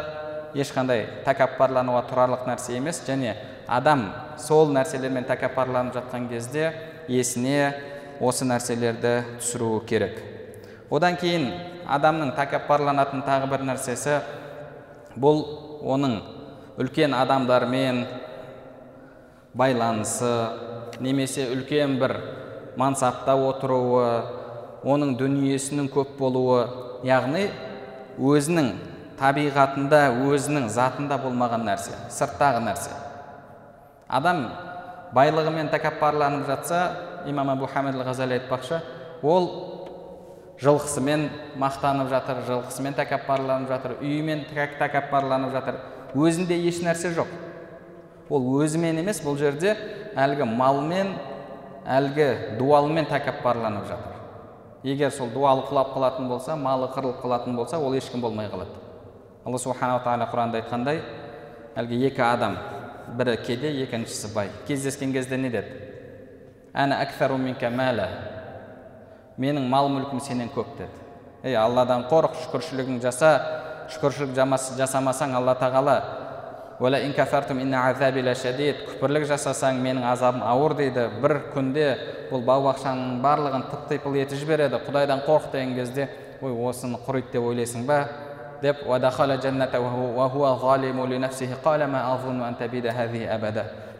ешқандай 0.55 1.05
тәкаппарлануға 1.25 2.05
тұрарлық 2.09 2.45
нәрсе 2.47 2.77
емес. 2.77 3.01
Және 3.07 3.35
адам 3.67 4.07
сол 4.39 4.71
нәрселермен 4.75 5.27
тәкаппарланып 5.27 5.97
жатқан 5.97 6.29
кезде 6.31 6.71
есіне 7.11 7.73
осы 8.23 8.47
нәрселерді 8.47 9.17
түсіруі 9.41 9.83
керек. 9.89 10.21
Одан 10.89 11.17
кейін 11.19 11.49
адамның 11.91 12.31
тәкаппарланатын 12.37 13.25
тағы 13.27 13.49
бір 13.51 13.65
нәрсесі 13.67 14.21
бұл 15.19 15.43
оның 15.83 16.15
үлкен 16.79 17.13
адамдармен 17.17 18.05
байланысы 19.55 20.31
немесе 21.03 21.49
үлкен 21.51 21.99
бір 21.99 22.15
мансапта 22.79 23.35
отыруы 23.35 24.07
оның 24.85 25.15
дүниесінің 25.19 25.87
көп 25.91 26.17
болуы 26.19 26.65
яғни 27.07 27.47
өзінің 28.19 28.94
табиғатында 29.19 30.01
өзінің 30.27 30.67
затында 30.73 31.17
болмаған 31.23 31.65
нәрсе 31.67 31.95
сырттағы 32.11 32.63
нәрсе. 32.65 32.91
Адам 34.07 34.45
байлығымен 35.15 35.71
тәкаппарланып 35.71 36.47
жатса 36.49 36.81
имам 37.27 37.49
абу 37.55 37.67
хамид 37.71 37.95
ғазали 37.95 38.39
айтпақшы 38.39 38.81
ол 39.23 39.49
жылқысымен 40.61 41.29
мақтанып 41.59 42.09
жатыр 42.11 42.43
жылқысымен 42.47 42.95
тәкаппарланып 42.99 43.69
жатыр 43.69 43.95
үйімен 44.01 44.45
тәкаппарланып 44.79 45.51
жатыр. 45.55 45.79
Өзінде 46.15 46.57
еш 46.67 46.79
нәрсе 46.83 47.11
жоқ. 47.15 47.27
Ол 48.29 48.45
өзімен 48.61 49.01
емес 49.01 49.21
бұл 49.23 49.37
жерде 49.39 49.75
әлгі 50.15 50.47
малмен 50.47 51.15
әлгі 51.85 52.57
дуалмен 52.59 53.07
тәкаппарланып 53.09 53.89
жатыр. 53.89 54.15
Егер 54.85 55.11
сол 55.11 55.29
дуалы 55.33 55.65
құлап 55.67 55.93
қалатын 55.95 56.27
болса 56.29 56.55
малы 56.55 56.87
қырылып 56.93 57.21
қалатын 57.23 57.55
болса 57.55 57.79
ол 57.79 57.93
ешкім 57.97 58.21
болмай 58.21 58.47
қалады. 58.47 58.84
Алла 59.45 59.59
субханала 59.61 60.01
тағала 60.01 60.25
құранда 60.31 60.61
айтқандай 60.61 61.01
әлгі 61.77 61.99
екі 62.07 62.23
адам 62.25 62.57
бірі 63.17 63.37
кедей 63.45 63.83
екіншісі 63.83 64.33
бай 64.33 64.49
кездескен 64.67 65.13
кезде 65.13 65.37
не 65.37 65.51
деді 65.53 65.69
менің 69.37 69.69
мал 69.69 69.89
мүлкім 69.93 70.23
сенен 70.23 70.49
көп 70.55 70.73
деді 70.79 71.05
ей 71.45 71.55
алладан 71.61 72.07
қорық 72.09 72.39
шүкіршілігің 72.41 73.01
жаса 73.03 73.31
шүкіршілік 73.93 74.33
жасамасаң 74.79 75.37
алла 75.37 75.53
тағала 75.61 75.97
күпірлік 78.89 79.29
жасасаң 79.29 79.77
менің 79.79 80.09
азабым 80.09 80.41
ауыр 80.43 80.73
дейді 80.75 81.05
бір 81.21 81.37
күнде 81.53 81.87
бұл 82.31 82.41
бау 82.43 82.65
бақшаның 82.65 83.21
барлығын 83.23 83.69
тып 83.69 83.85
типыл 83.93 84.17
етіп 84.19 84.41
жібереді 84.41 84.81
құдайдан 84.87 85.21
қорқ 85.27 85.51
деген 85.53 85.75
кезде 85.77 86.09
ой 86.41 86.51
осыны 86.67 86.99
құриды 87.05 87.37
деп 87.37 87.47
ойлайсың 87.47 87.85
ба 87.87 88.01
деп 88.61 88.85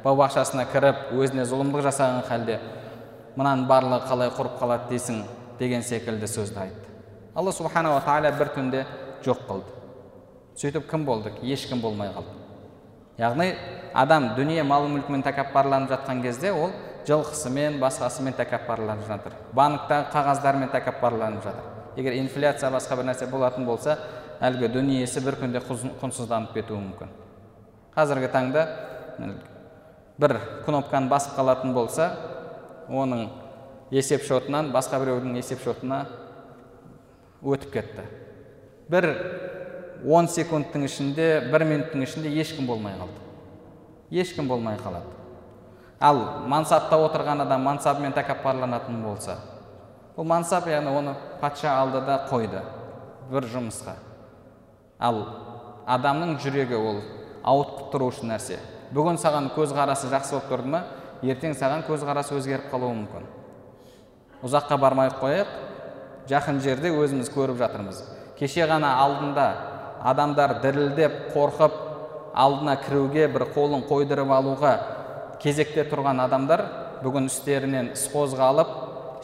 бау 0.06 0.20
бақшасына 0.20 0.68
кіріп 0.70 1.14
өзіне 1.18 1.48
зұлымдық 1.50 1.82
жасаған 1.88 2.22
халде 2.28 2.60
мынаның 3.40 3.66
барлығы 3.66 4.06
қалай 4.06 4.30
құрып 4.38 4.60
қалады 4.60 4.92
дейсің 4.92 5.24
деген 5.58 5.82
секілді 5.82 6.30
сөзді 6.30 6.60
айтты 6.62 6.92
алла 7.34 7.52
субханала 7.52 8.04
тағала 8.06 8.32
бір 8.38 8.52
түнде 8.54 8.84
жоқ 9.26 9.42
қылды 9.50 9.74
сөйтіп 10.62 10.86
кім 10.92 11.08
болдық 11.10 11.40
ешкім 11.42 11.82
болмай 11.82 12.12
қалды 12.14 12.38
яғни 13.18 13.50
адам 13.98 14.36
дүние 14.38 14.62
мал 14.64 14.86
мүлкімен 14.94 15.26
тәкаппарланып 15.26 15.96
жатқан 15.96 16.22
кезде 16.22 16.54
ол 16.54 16.70
жылқысымен 17.08 17.80
басқасымен 17.82 18.38
тәкаппарланып 18.38 19.10
жатыр 19.10 19.34
банктағы 19.58 20.12
қағаздармен 20.14 20.70
тәкаппарланып 20.74 21.50
жатыр 21.50 21.98
егер 21.98 22.20
инфляция 22.20 22.70
басқа 22.70 23.00
бір 23.00 23.10
нәрсе 23.10 23.28
болатын 23.32 23.66
болса 23.66 23.98
әлгі 24.44 24.70
дүниесі 24.74 25.22
бір 25.24 25.38
күнде 25.40 25.62
құнсызданып 25.64 26.54
кетуі 26.56 26.80
мүмкін. 26.82 27.12
Қазіргі 27.96 28.30
таңда 28.34 28.66
бір 30.20 30.38
кнопканы 30.66 31.10
басып 31.12 31.38
қалатын 31.38 31.74
болса 31.76 32.10
оның 32.90 33.30
есеп 33.92 34.26
шотынан 34.28 34.72
басқа 34.76 35.00
біреудің 35.04 35.38
есеп 35.40 35.64
шотына 35.64 36.06
өтіп 37.44 37.72
кетті. 37.74 38.06
Бір 38.90 39.10
он 40.06 40.28
секундтың 40.28 40.86
ішінде 40.86 41.30
бір 41.52 41.66
минуттың 41.66 42.04
ішінде 42.06 42.32
ешкім 42.42 42.68
болмай 42.68 42.98
қалды. 43.00 43.22
Ешкім 44.12 44.48
болмай 44.48 44.78
қалады. 44.78 45.08
Ал 46.00 46.20
мансапта 46.52 47.00
отырған 47.00 47.46
адам 47.46 47.64
мансабымен 47.66 48.14
тәкаппарланатын 48.14 49.00
болса 49.04 49.38
бұл 50.16 50.28
мансап 50.28 50.68
яғни 50.68 50.92
оны 50.96 51.16
патша 51.42 51.74
алды 51.76 52.02
да 52.06 52.22
қойды 52.30 52.62
бір 53.32 53.48
жұмысқа. 53.52 53.96
Ал 55.00 55.22
адамның 55.86 56.38
жүрегі 56.44 56.80
ол 56.80 57.02
ауытқып 57.46 57.92
тұрушы 57.94 58.26
нәрсе. 58.28 58.60
Бүгін 58.96 59.20
саған 59.22 59.52
көзқарасы 59.56 60.10
жақсы 60.12 60.36
болып 60.38 60.50
тұрды 60.52 60.72
ма? 60.72 60.84
Ертең 61.26 61.56
саған 61.58 61.86
көзқарасы 61.88 62.36
өзгеріп 62.38 62.70
қалуы 62.72 62.94
мүмкін. 62.96 63.26
Ұзаққа 64.46 64.78
бармай 64.82 65.10
ақ 65.12 65.22
қояйық. 65.22 65.54
Жақын 66.30 66.62
жерде 66.62 66.92
өзіміз 66.94 67.30
көріп 67.34 67.60
жатырмыз. 67.62 68.02
Кеше 68.40 68.66
ғана 68.70 68.96
алдында 69.02 69.48
адамдар 70.06 70.60
дірілдеп 70.62 71.32
қорқып 71.34 71.78
алдына 72.36 72.76
кіруге 72.84 73.28
бір 73.32 73.48
қолын 73.56 73.86
қойдырып 73.90 74.32
алуға 74.36 74.74
кезекте 75.42 75.86
тұрған 75.88 76.20
адамдар 76.26 76.66
бүгін 77.04 77.30
үстерінен 77.30 77.94
іс 77.94 78.06
қозғалып 78.12 78.74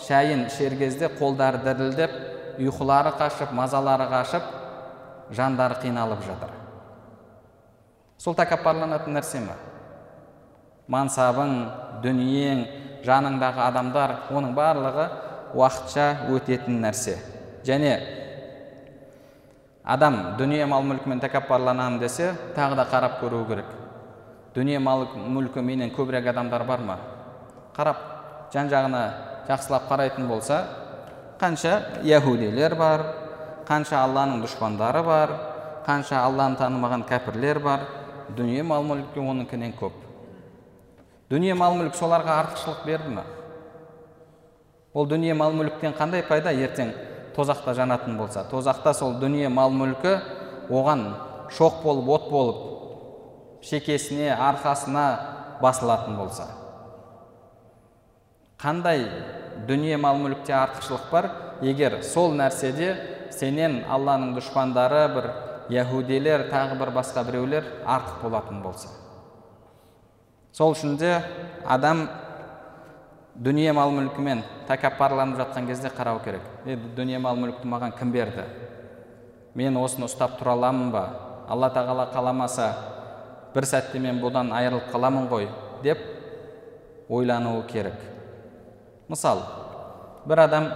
шайын 0.05 0.45
ішер 0.47 0.77
кезде 0.79 1.09
қолдары 1.19 1.61
дірілдеп 1.65 2.15
ұйқылары 2.61 3.13
қашып 3.19 3.53
мазалары 3.57 4.07
қашып 4.11 4.47
жандары 5.31 5.79
қиналып 5.81 6.23
жатыр. 6.27 6.53
Сол 8.17 8.35
тәкаппарланатын 8.37 9.15
нәрсе 9.17 9.41
ма 9.45 9.57
мансабың 10.91 11.51
дүниең 12.03 12.63
жаныңдағы 13.05 13.61
адамдар 13.63 14.15
оның 14.33 14.55
барлығы 14.57 15.05
уақытша 15.55 16.07
өтетін 16.33 16.81
нәрсе. 16.83 17.17
Және 17.65 17.93
адам 19.83 20.35
дүние 20.37 20.65
мал 20.69 20.83
мүлкімен 20.85 21.21
тәкаппарланамын 21.23 22.01
десе 22.01 22.33
тағы 22.55 22.77
да 22.79 22.87
қарап 22.91 23.19
көру 23.21 23.45
керек. 23.47 23.71
Дүние 24.55 24.79
мал 24.79 25.07
мүлкі 25.15 25.63
менен 25.63 25.93
көбірек 25.95 26.27
адамдар 26.29 26.65
бар 26.67 26.83
ма? 26.83 26.97
Қарап 27.75 28.51
жан 28.53 28.69
жағына 28.69 29.03
жақсылап 29.47 29.87
қарайтын 29.89 30.27
болса 30.27 30.65
қанша 31.39 32.03
яхудилер 32.03 32.75
бар 32.75 33.05
қанша 33.67 34.01
алланың 34.03 34.41
дұшпандары 34.45 35.03
бар 35.05 35.33
қанша 35.85 36.21
алланы 36.25 36.57
танымаған 36.59 37.05
кәпірлер 37.09 37.59
бар 37.63 37.85
дүние 38.37 38.63
мал 38.63 38.83
мүлкі 38.85 39.21
оныкінен 39.21 39.73
көп 39.79 39.95
дүние 41.31 41.55
мал 41.57 41.77
мүлік 41.79 41.95
соларға 41.97 42.37
артықшылық 42.43 42.85
берді 42.85 43.15
ма 43.15 43.23
ол 44.93 45.07
дүние 45.07 45.33
мал 45.37 45.53
мүліктен 45.55 45.95
қандай 45.97 46.23
пайда 46.27 46.51
ертең 46.51 46.93
тозақта 47.35 47.73
жанатын 47.75 48.17
болса 48.19 48.43
тозақта 48.51 48.93
сол 48.93 49.15
дүние 49.19 49.49
мал 49.49 49.71
мүлкі 49.71 50.17
оған 50.69 51.05
шоқ 51.57 51.81
болып 51.83 52.09
от 52.15 52.29
болып 52.31 53.63
шекесіне 53.65 54.33
арқасына 54.35 55.05
басылатын 55.61 56.17
болса 56.17 56.47
қандай 58.61 59.07
дүние 59.67 59.97
мал 59.97 60.19
мүлікте 60.19 60.53
артықшылық 60.53 61.09
бар 61.11 61.29
егер 61.61 62.01
сол 62.03 62.35
нәрседе 62.35 62.95
сенен 63.35 63.81
алланың 63.89 64.35
дұшпандары 64.37 65.05
бір 65.15 65.29
яхудилер 65.71 66.47
тағы 66.51 66.77
бір 66.79 66.91
басқа 66.95 67.23
біреулер 67.27 67.67
артық 67.85 68.21
болатын 68.25 68.61
болса. 68.63 68.89
Сол 70.51 70.73
үшін 70.75 70.97
де 70.99 71.13
адам 71.65 72.07
дүние 73.35 73.71
мал 73.73 73.93
мүлкімен 73.95 74.43
тәкаппарланып 74.67 75.39
жатқан 75.39 75.67
кезде 75.67 75.89
қарау 75.95 76.19
керек. 76.23 76.43
Е 76.65 76.75
дүние 76.75 77.19
мал 77.19 77.39
мүлікті 77.39 77.67
маған 77.71 77.95
кім 77.97 78.11
берді? 78.11 78.45
Мен 79.55 79.77
осыны 79.79 80.09
ұстап 80.09 80.37
тұра 80.39 80.57
аламын 80.57 80.91
ба? 80.91 81.05
Алла 81.47 81.71
тағала 81.71 82.09
қаламаса 82.11 82.71
бір 83.55 83.67
сәтте 83.67 83.99
мен 83.99 84.19
бұдан 84.23 84.51
айырылып 84.55 84.91
қаламын 84.91 85.27
ғой 85.31 85.47
деп 85.83 85.99
ойлануы 87.09 87.63
керек. 87.67 87.95
Мысал 89.07 89.41
бір 90.25 90.45
адам 90.45 90.69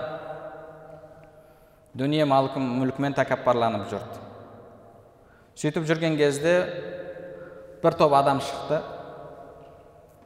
дүние 1.95 2.25
мал 2.27 2.49
мүлкімен 2.59 3.15
тәкаппарланып 3.15 3.87
жүрді 3.91 4.23
сөйтіп 5.55 5.87
жүрген 5.87 6.17
кезде 6.19 6.55
бір 7.83 7.95
топ 7.95 8.13
адам 8.17 8.41
шықты 8.43 8.81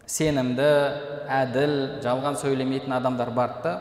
сенімді 0.09 0.67
әділ 1.29 1.75
жалған 2.01 2.39
сөйлемейтін 2.41 2.95
адамдар 2.97 3.29
барды 3.37 3.75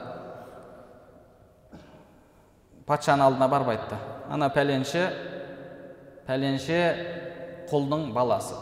патшаның 2.88 3.30
алдына 3.30 3.48
барып 3.48 3.72
айтты 3.72 4.00
ана 4.28 4.50
пәленше 4.52 5.06
пәленше 6.28 6.82
құлдың 7.70 8.10
баласы 8.12 8.56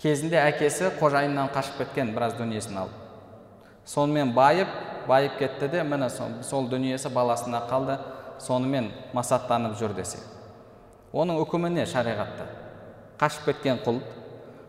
кезінде 0.00 0.40
әкесі 0.40 0.94
қожайыннан 1.00 1.52
қашып 1.52 1.82
кеткен 1.82 2.14
біраз 2.16 2.36
дүниесін 2.40 2.80
алып 2.86 3.88
сонымен 3.88 4.32
байып 4.36 4.72
байып 5.08 5.38
кетті 5.38 5.68
де 5.68 5.82
міне 5.82 6.10
сол, 6.10 6.68
дүниесі 6.68 7.08
баласына 7.08 7.64
қалды 7.70 7.98
сонымен 8.38 8.90
масаттанып 9.16 9.78
жүр 9.80 9.96
десе. 9.96 10.20
Оның 11.12 11.40
үкімі 11.42 11.70
не 11.72 11.86
шариғатта? 11.88 12.46
Қашып 13.18 13.48
кеткен 13.48 13.80
құл 13.84 14.02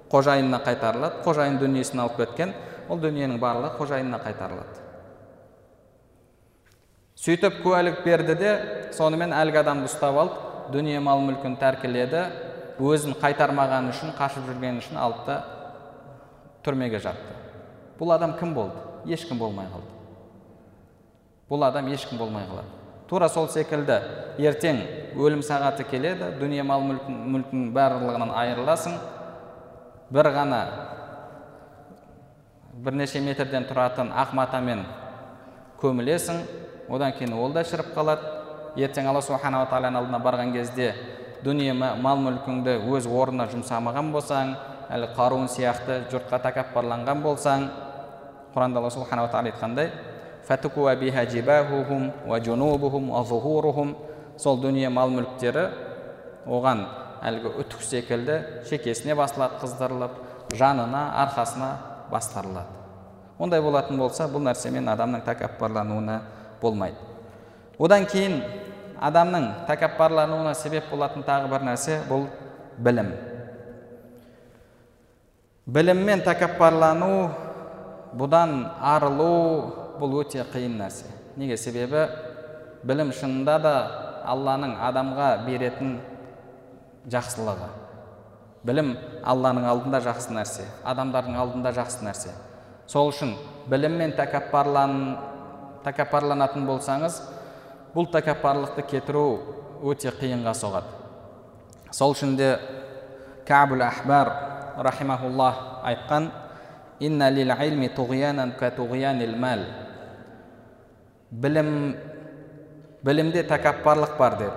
қожайынына 0.09 0.61
қайтарылады 0.65 1.23
қожайын 1.25 1.59
дүниесін 1.59 2.05
алып 2.05 2.17
кеткен 2.23 2.53
ол 2.89 3.01
дүниенің 3.03 3.37
барлығы 3.41 3.75
қожайынына 3.77 4.21
қайтарылады. 4.23 4.85
Сөйтіп 7.19 7.59
куәлік 7.65 8.01
берді 8.05 8.35
де 8.39 8.53
сонымен 8.95 9.35
әлгі 9.35 9.59
адамды 9.59 9.89
ұстап 9.91 10.15
алып 10.15 10.71
дүние 10.71 11.01
мал 11.03 11.19
мүлкін 11.19 11.59
тәркіледі 11.59 12.23
өзін 12.79 13.17
қайтармағаны 13.19 13.91
үшін 13.91 14.15
қашып 14.17 14.47
жүргені 14.47 14.79
үшін 14.79 14.99
та 15.27 15.41
түрмеге 16.63 17.03
жатты. 17.03 17.35
Бұл 17.99 18.15
адам 18.15 18.37
кім 18.39 18.53
болды? 18.55 18.79
Ешкім 19.05 19.37
болмай 19.37 19.67
қалды. 19.67 19.98
Бұл 21.49 21.65
адам 21.65 21.87
ешкім 21.91 22.17
болмай 22.17 22.45
қалады. 22.49 22.67
Тура 23.09 23.29
сол 23.29 23.47
секілді. 23.49 23.97
Ертең 24.37 24.83
өлім 25.17 25.41
сағаты 25.41 25.83
келеді 25.89 26.29
дүние 26.39 26.63
мал 26.63 26.83
мүлкін, 26.85 27.71
барлығынан 27.73 28.31
айырыласың. 28.37 28.99
Бір 30.13 30.29
ғана 30.35 30.59
бірнеше 32.73 33.21
метрден 33.21 33.65
тұратын 33.69 34.13
ақ 34.13 34.35
матамен 34.37 34.85
көмілесің. 35.81 36.43
Одан 36.89 37.13
кейін 37.17 37.33
ол 37.33 37.53
да 37.53 37.63
шіріп 37.65 37.95
қалады. 37.97 38.35
Ертең 38.77 39.09
алла 39.09 39.21
субханала 39.25 39.65
тағаланың 39.71 40.03
алдына 40.03 40.21
барған 40.21 40.53
кезде 40.53 40.93
дүние 41.43 41.73
мал 41.73 42.19
мүлкіңді 42.21 42.77
өз 42.93 43.07
орнына 43.09 43.47
жұмсамаған 43.49 44.11
болсаң 44.13 44.53
әлі 44.93 45.09
қаруын 45.17 45.49
сияқты 45.49 46.03
жұртқа 46.11 46.39
тәкаппарланған 46.45 47.23
болсаң 47.23 47.65
құранда 48.53 48.81
алла 48.81 48.91
субханала 48.93 49.31
тағала 49.31 49.53
айтқандай 49.53 49.91
фәтукуа 50.47 50.95
биха 50.95 51.25
жибахухум 51.25 52.11
уа 52.27 52.39
жунубухум 52.39 53.09
уа 53.11 53.23
зухурухум 53.23 53.95
сол 54.37 54.59
дүние 54.61 54.89
мал 54.89 55.11
мүліктері 55.11 55.67
оған 56.47 56.85
әлгі 57.25 57.53
үтік 57.61 57.81
секілді 57.83 58.39
шекесіне 58.69 59.15
басылады 59.19 59.59
қыздырылып 59.61 60.19
жанына 60.55 61.03
арқасына 61.25 61.71
бастырылады 62.11 62.79
ондай 63.39 63.61
болатын 63.61 63.99
болса 63.99 64.27
бұл 64.31 64.43
нәрсемен 64.47 64.87
адамның 64.91 65.23
тәкаппарлануына 65.27 66.19
болмайды 66.61 66.97
одан 67.79 68.05
кейін 68.09 68.41
адамның 68.99 69.49
тәкаппарлануына 69.67 70.53
себеп 70.55 70.89
болатын 70.91 71.23
тағы 71.27 71.51
бір 71.51 71.67
нәрсе 71.69 71.99
бұл 72.09 72.25
білім 72.77 73.13
біліммен 75.67 76.23
тәкаппарлану 76.25 77.29
бұдан 78.17 78.55
арылу 78.81 79.35
бұл 79.99 80.19
өте 80.21 80.43
қиын 80.53 80.77
нәрсе. 80.79 81.09
Неге? 81.37 81.57
Себебі 81.57 82.07
білім 82.83 83.11
шынында 83.15 83.57
да 83.61 83.73
алланың 84.29 84.75
адамға 84.89 85.29
беретін 85.45 85.97
жақсылығы. 87.11 87.69
Білім 88.67 88.93
алланың 89.23 89.67
алдында 89.71 90.01
жақсы 90.03 90.33
нәрсе 90.35 90.65
адамдардың 90.87 91.37
алдында 91.39 91.71
жақсы 91.75 92.03
нәрсе. 92.03 92.33
Сол 92.89 93.11
үшін 93.13 93.35
біліммен 93.71 94.15
тәкаппарлан 94.17 94.95
тәкаппарланатын 95.85 96.65
болсаңыз 96.67 97.21
бұл 97.93 98.09
тәкаппарлықты 98.11 98.83
кетіру 98.89 99.23
өте 99.83 100.11
қиынға 100.11 100.53
соғады. 100.57 100.91
Сол 101.91 102.13
үшін 102.13 102.35
де 102.37 102.51
кәбул 103.47 103.81
ахбар 103.81 104.31
рахимахуллах 104.77 105.83
айтқан 105.87 106.29
білім 111.31 111.95
білімде 113.03 113.43
тәкаппарлық 113.43 114.17
бар 114.17 114.37
деді 114.39 114.51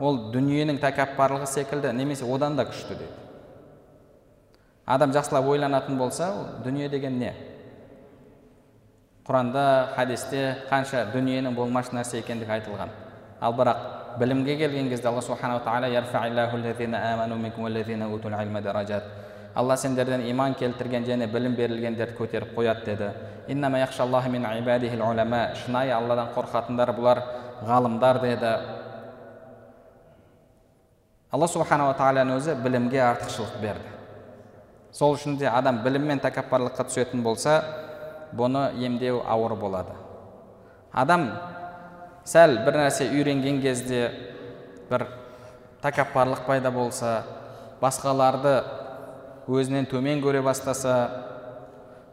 ол 0.00 0.18
дүниенің 0.34 0.78
тәкаппарлығы 0.82 1.46
секілді 1.50 1.92
немесе 1.92 2.24
одан 2.24 2.56
да 2.56 2.64
күшті 2.68 2.94
деді 2.94 3.10
адам 4.86 5.12
жақсылап 5.12 5.48
ойланатын 5.48 5.98
болса 5.98 6.30
ол 6.32 6.46
дүние 6.64 6.88
деген 6.88 7.18
не 7.18 7.34
құранда 9.26 9.94
хадисте 9.96 10.56
қанша 10.70 11.06
дүниенің 11.12 11.54
болмашы 11.54 11.96
нәрсе 11.96 12.20
екендігі 12.20 12.58
айтылған 12.58 12.90
ал 13.40 13.52
бірақ 13.56 13.76
білімге 14.18 14.56
келген 14.56 14.88
кезде 14.88 15.08
алла 15.08 15.22
субханала 15.22 15.60
тағала 15.64 15.88
алла 19.54 19.76
сендерден 19.76 20.26
иман 20.26 20.54
келтірген 20.54 21.04
және 21.06 21.26
білім 21.30 21.54
берілгендерді 21.54 22.16
көтеріп 22.18 22.54
қояды 22.56 22.84
деді 22.84 23.10
шынайы 25.64 25.92
алладан 25.94 26.28
қорқатындар 26.34 26.90
бұлар 26.96 27.20
ғалымдар 27.62 28.20
деді 28.22 28.52
алла 31.30 31.48
субханала 31.48 31.94
тағаланың 31.98 32.38
өзі 32.40 32.54
білімге 32.64 33.00
артықшылық 33.02 33.60
берді 33.62 33.94
сол 34.92 35.14
үшін 35.14 35.38
де 35.38 35.46
адам 35.50 35.82
білім 35.84 36.06
мен 36.10 36.20
тәкаппарлыққа 36.22 36.88
түсетін 36.90 37.22
болса 37.22 37.60
бұны 38.34 38.68
емдеу 38.82 39.22
ауыр 39.26 39.54
болады 39.58 39.94
адам 40.92 41.30
сәл 42.26 42.58
бір 42.66 42.78
нәрсе 42.84 43.08
үйренген 43.10 43.60
кезде 43.62 44.08
бір 44.90 45.06
тәкаппарлық 45.82 46.46
пайда 46.46 46.70
болса 46.70 47.22
басқаларды 47.82 48.62
өзінен 49.48 49.84
төмен 49.90 50.22
көре 50.24 50.40
бастаса 50.42 50.94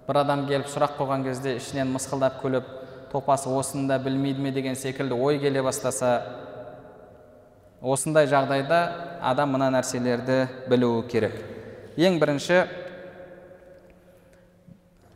бір 0.08 0.22
адам 0.26 0.46
келіп 0.50 0.68
сұрақ 0.68 0.98
қойған 0.98 1.24
кезде 1.24 1.56
ішінен 1.56 1.94
мысқылдап 1.94 2.42
күліп 2.42 2.68
топасы 3.12 3.50
осыны 3.50 3.88
да 3.88 4.00
білмейді 4.00 4.42
ме? 4.42 4.52
деген 4.52 4.76
секілді 4.76 5.16
ой 5.16 5.40
келе 5.40 5.64
бастаса 5.64 6.12
осындай 7.82 8.28
жағдайда 8.28 8.82
адам 9.22 9.56
мына 9.56 9.72
нәрселерді 9.72 10.48
білуі 10.70 11.08
керек. 11.08 11.40
Ең 11.98 12.20
бірінші 12.20 12.66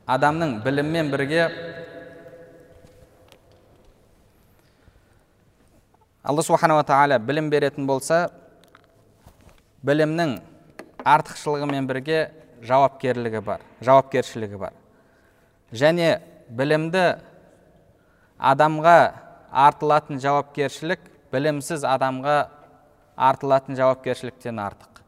адамның 0.08 0.62
біліммен 0.64 1.12
бірге 1.12 1.50
алла 6.24 6.44
субханала 6.44 6.84
тағала 6.88 7.20
білім 7.20 7.50
беретін 7.52 7.88
болса 7.88 8.30
білімнің 9.86 10.40
артықшылығымен 11.06 11.88
бірге 11.90 12.20
жауапкерлігі 12.66 13.42
бар 13.46 13.62
жауапкершілігі 13.86 14.58
бар. 14.58 14.74
Және 15.72 16.20
білімді 16.50 17.06
адамға 18.40 18.98
артылатын 19.52 20.20
жауапкершілік 20.24 21.06
білімсіз 21.34 21.86
адамға 21.88 22.36
артылатын 23.16 23.78
жауапкершіліктен 23.78 24.60
артық. 24.60 25.02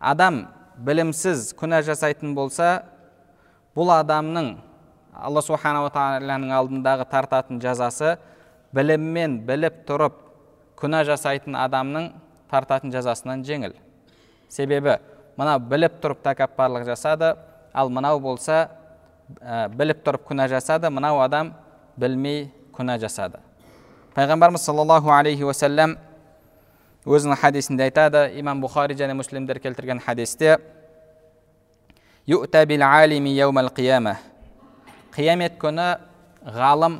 Адам 0.00 0.46
білімсіз 0.76 1.52
күнә 1.56 1.80
жасайтын 1.86 2.34
болса 2.36 2.82
бұл 3.76 3.94
адамның 3.96 4.56
алла 5.16 5.42
субханала 5.44 5.88
тағаланың 5.94 6.52
алдындағы 6.58 7.06
тартатын 7.08 7.62
жазасы 7.62 8.16
біліммен 8.76 9.40
біліп 9.48 9.84
тұрып 9.88 10.20
күнә 10.76 11.02
жасайтын 11.08 11.56
адамның 11.56 12.10
тартатын 12.50 12.92
жазасынан 12.92 13.44
жеңіл. 13.46 13.72
Себебі 14.48 14.98
мынау 15.36 15.60
біліп 15.60 16.00
тұрып 16.02 16.22
тәкаппарлық 16.24 16.86
жасады 16.88 17.34
ал 17.72 17.90
мынау 17.92 18.20
болса 18.20 18.68
ә, 19.40 19.68
біліп 19.68 20.04
тұрып 20.06 20.26
күнә 20.30 20.48
жасады 20.48 20.90
мынау 20.90 21.20
адам 21.20 21.52
білмей 21.96 22.48
күнә 22.76 22.98
жасады. 23.00 23.40
Пайғамбарымыз 24.16 24.64
саллаллаху 24.64 25.10
алейхи 25.12 25.44
уассалам 25.44 25.96
өзінің 27.06 27.38
хадисінде 27.40 27.86
айтады 27.86 28.30
имам 28.40 28.62
бұхари 28.64 28.96
және 28.98 29.14
муслимдер 29.14 29.60
келтірген 29.60 30.00
хадисте 30.00 30.56
қиямет 35.16 35.54
күні 35.60 35.86
ғалым 36.56 36.98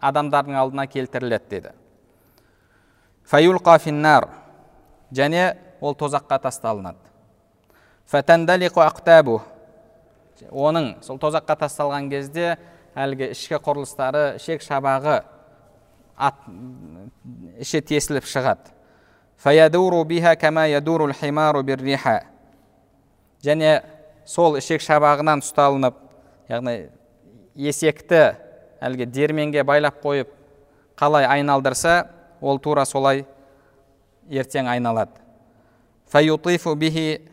адамдардың 0.00 0.56
алдына 0.56 0.86
келтіріледі 0.86 1.50
деді. 1.50 1.72
Және 5.14 5.42
ол 5.84 5.96
тозаққа 5.98 6.40
тасталынады. 6.46 7.12
Оның 10.50 10.96
сол 11.04 11.18
тозаққа 11.20 11.56
тасталған 11.64 12.08
кезде 12.10 12.56
әлгі 12.96 13.30
ішкі 13.34 13.60
құрылыстары 13.64 14.24
ішек 14.38 14.64
шабағы 14.64 15.20
ат, 16.16 16.40
іші 17.60 17.80
тесіліп 17.84 18.26
шығады. 18.28 18.72
Және 23.44 23.72
сол 24.26 24.56
ішек 24.58 24.80
шабағынан 24.84 25.42
ұсталынып 25.44 25.98
яғни 26.48 26.76
есекті 27.54 28.22
әлгі 28.84 29.06
дерменге 29.12 29.64
байлап 29.64 30.00
қойып 30.02 30.30
қалай 30.98 31.26
айналдырса 31.28 32.06
ол 32.40 32.58
тура 32.58 32.84
солай 32.88 33.26
ертең 34.30 34.70
айналады. 34.70 35.23
Фаютифу 36.14 36.76
бихи 36.78 37.24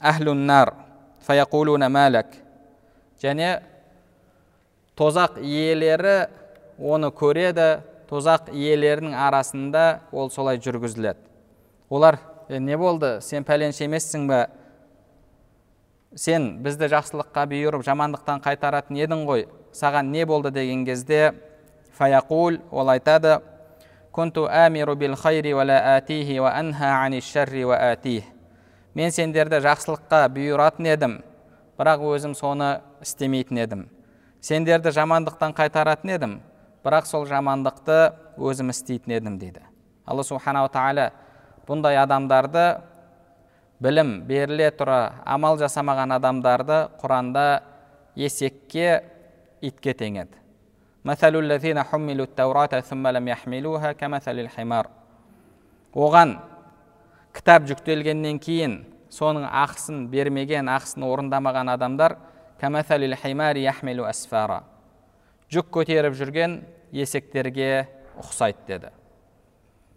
әхлуннар 0.00 0.70
фаяқулуна 1.26 1.90
мәләк 1.92 2.38
және 3.20 3.58
тозақ 4.96 5.36
иелері 5.44 6.30
оны 6.80 7.10
көреді 7.12 7.82
тозақ 8.08 8.48
иелерінің 8.54 9.12
арасында 9.26 9.84
ол 10.12 10.30
солай 10.32 10.56
жүргізіледі. 10.56 11.20
Олар 11.90 12.18
не 12.48 12.78
болды? 12.80 13.18
Сен 13.20 13.44
пәленше 13.44 13.84
емессің 13.84 14.24
бе? 14.30 14.40
Сен 16.16 16.62
бізді 16.64 16.88
жақсылыққа 16.94 17.44
бұйырып 17.50 17.84
жамандықтан 17.84 18.40
қайтаратын 18.44 19.04
едің 19.04 19.26
ғой. 19.28 19.48
Саған 19.76 20.12
не 20.14 20.24
болды 20.24 20.50
деген 20.54 20.86
кезде 20.86 21.34
фаяқул 21.98 22.60
ол 22.70 22.88
айтады 22.88 23.42
wa 25.54 25.64
la 25.64 25.78
atihi 25.96 26.40
wa 26.40 26.50
anha 26.54 27.04
ani 27.04 27.20
sharri 27.20 27.64
wa 27.64 27.76
atih. 27.76 28.22
Мен 28.94 29.10
сендерді 29.10 29.58
жақсылыққа 29.58 30.28
бұйыратын 30.30 30.86
едім 30.86 31.14
бірақ 31.74 32.04
өзім 32.06 32.34
соны 32.38 32.78
істемейтін 33.02 33.58
едім 33.64 33.80
сендерді 34.38 34.92
жамандықтан 34.94 35.54
қайтаратын 35.56 36.12
едім 36.14 36.36
бірақ 36.86 37.08
сол 37.10 37.26
жамандықты 37.26 38.12
өзім 38.38 38.70
істейтін 38.70 39.16
едім 39.16 39.38
дейді 39.40 39.64
алла 40.06 40.22
субханала 40.22 40.70
тағала 40.70 41.08
бұндай 41.66 41.98
адамдарды 41.98 42.64
білім 43.82 44.20
беріле 44.28 44.70
тұра 44.78 45.00
амал 45.26 45.58
жасамаған 45.58 46.14
адамдарды 46.20 46.84
құранда 47.02 47.46
есекке 48.14 49.02
итке 49.60 49.96
теңеді 49.98 50.38
мәсәлу 51.04 51.42
ләзина 51.44 51.84
хуммилу 51.84 52.26
тәурата 52.26 52.82
ләм 52.90 53.28
яхмилуха 53.28 53.94
кәмәсәлил 53.94 54.48
химар 54.48 54.88
оған 55.94 56.38
кітап 57.34 57.66
жүктелгеннен 57.68 58.38
кейін 58.38 58.84
соның 59.10 59.44
ақысын 59.46 60.08
бермеген 60.08 60.68
ақысын 60.68 61.04
орындамаған 61.04 61.70
адамдар 61.76 62.16
кәмәсәлил 62.60 63.16
химар 63.20 63.56
яхмилу 63.56 64.08
әсфара 64.08 64.62
жүк 65.52 65.68
көтеріп 65.70 66.16
жүрген 66.18 66.62
есектерге 66.94 67.86
ұқсайды 68.18 68.66
деді. 68.68 68.90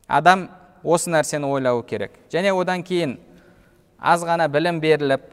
Адам 0.07 0.47
осы 0.83 1.11
нәрсені 1.11 1.47
ойлауы 1.49 1.83
керек. 1.87 2.13
Және 2.31 2.53
одан 2.55 2.83
кейін 2.85 3.17
аз 3.97 4.23
ғана 4.25 4.47
білім 4.51 4.81
беріліп 4.81 5.25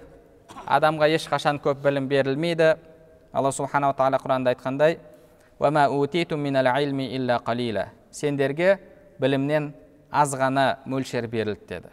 адамға 0.65 1.09
ешқашан 1.17 1.61
көп 1.63 1.83
білім 1.85 2.09
берілмейді. 2.09 2.75
Алла 3.33 3.53
субханала 3.53 3.97
тағала 3.97 4.21
құранда 4.23 4.55
айтқандай 4.55 4.99
Сендерге 8.15 8.79
білімнен 9.19 9.73
аз 10.11 10.35
ғана 10.39 10.77
мөлшер 10.87 11.27
берілді 11.29 11.67
деді. 11.69 11.91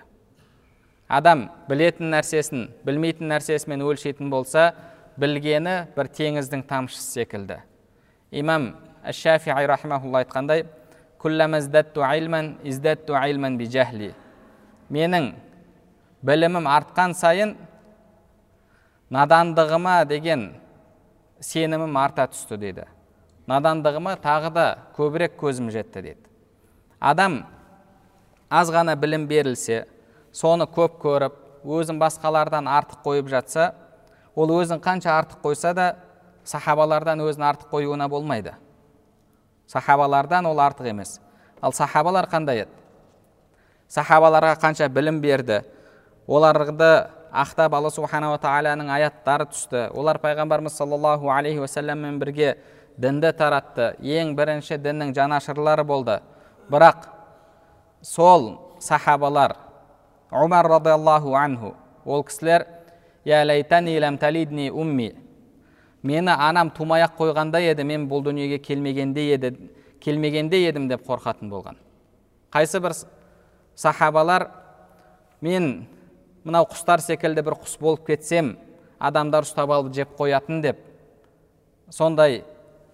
Адам 1.08 1.50
білетін 1.69 2.12
нәрсесін 2.13 2.69
білмейтін 2.86 3.32
нәрсесімен 3.34 3.82
өлшейтін 3.84 4.30
болса 4.32 4.71
білгені 5.19 5.88
бір 5.95 6.10
теңіздің 6.13 6.63
тамшысы 6.69 7.19
секілді. 7.19 7.58
Имам 8.32 8.76
шафии 9.12 9.65
рахимахулла 9.67 10.24
айтқандай 10.24 10.65
менің 14.89 15.34
білімім 16.26 16.67
артқан 16.69 17.13
сайын 17.17 17.54
надандығыма 19.12 20.02
деген 20.10 20.50
сенімім 21.41 21.97
арта 21.97 22.28
түсті 22.32 22.58
дейді 22.62 22.88
надандығыма 23.49 24.15
тағы 24.21 24.51
да 24.54 24.65
көбірек 24.97 25.38
көзім 25.39 25.71
жетті 25.73 26.01
дейді. 26.01 26.25
Адам 26.99 27.45
аз 28.49 28.69
ғана 28.71 28.95
білім 28.99 29.27
берілсе 29.27 29.86
соны 30.34 30.67
көп 30.69 30.99
көріп 31.01 31.39
өзін 31.65 31.99
басқалардан 32.01 32.67
артық 32.69 33.01
қойып 33.06 33.32
жатса 33.32 33.71
ол 34.36 34.51
өзін 34.60 34.82
қанша 34.84 35.13
артық 35.19 35.41
қойса 35.43 35.73
да 35.73 35.88
сахабалардан 36.43 37.21
өзін 37.21 37.47
артық 37.49 37.71
қоюына 37.71 38.08
болмайды. 38.10 38.54
Сахабалардан 39.67 40.45
ол 40.45 40.60
артық 40.60 40.89
емес. 40.89 41.19
Ал 41.62 41.73
сахабалар 41.73 42.27
қандай 42.30 42.65
еді? 42.65 42.71
Сахабаларға 43.89 44.56
қанша 44.62 44.88
білім 44.89 45.21
берді 45.21 45.62
оларды 46.27 47.08
ақтап 47.32 47.75
алла 47.75 47.89
субханала 47.91 48.38
тағаланың 48.41 48.89
аяттары 48.91 49.47
түсті. 49.51 49.89
Олар 49.95 50.19
пайғамбарымыз 50.19 50.75
саллаллаху 50.75 51.30
алейхи 51.32 51.60
уассаламмен 51.60 52.19
бірге 52.19 52.58
дінді 52.97 53.32
таратты. 53.38 53.93
Ең 54.01 54.36
бірінші 54.36 54.77
діннің 54.82 55.13
жанашырлары 55.15 55.84
болды. 55.84 56.19
Бірақ 56.71 57.08
сол 58.01 58.58
сахабалар 58.80 59.56
умар 60.32 60.67
радиаллаху 60.67 61.36
анху 61.36 61.75
ол 62.06 62.23
кісілер 62.23 62.65
умми 64.73 65.15
мені 66.04 66.32
анам 66.32 66.71
тумай 66.71 67.04
ақ 67.04 67.17
қойғандай 67.17 67.71
еді 67.71 67.84
мен 67.84 68.08
бұл 68.10 68.23
дүниеге 68.25 68.58
келмегенде 68.58 69.34
еді 69.36 69.51
келмегенде 70.01 70.58
едім 70.58 70.88
деп 70.89 71.06
қорқатын 71.06 71.49
болған. 71.49 71.77
Қайсы 72.51 72.80
бір 72.82 72.95
сахабалар 73.75 74.47
мен 75.41 75.88
мынау 76.43 76.65
құстар 76.71 77.01
секілді 77.01 77.43
бір 77.45 77.60
құс 77.62 77.77
болып 77.80 78.08
кетсем 78.08 78.56
адамдар 78.99 79.45
ұстап 79.45 79.69
алып 79.69 79.93
жеп 79.93 80.17
қоятын 80.17 80.62
деп 80.62 80.80
сондай 81.89 82.43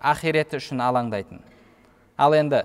ақиреті 0.02 0.60
үшін 0.60 0.82
алаңдайтын. 0.84 1.42
Ал 2.18 2.34
енді 2.38 2.64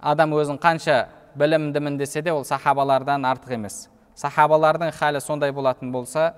адам 0.00 0.34
өзін 0.36 0.58
қанша 0.62 1.08
білімдімін 1.38 1.98
десе 1.98 2.22
де 2.22 2.32
ол 2.32 2.44
сахабалардан 2.44 3.26
артық 3.26 3.54
емес. 3.54 3.88
Сахабалардың 4.18 4.92
халі 4.94 5.20
сондай 5.20 5.52
болатын 5.52 5.92
болса 5.92 6.32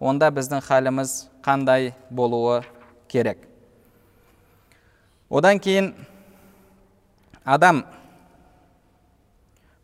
онда 0.00 0.30
біздің 0.30 0.62
халіміз 0.62 1.28
қандай 1.42 1.92
болуы 2.10 2.62
керек? 3.08 3.48
Одан 5.30 5.58
кейін 5.58 5.94
адам 7.44 7.82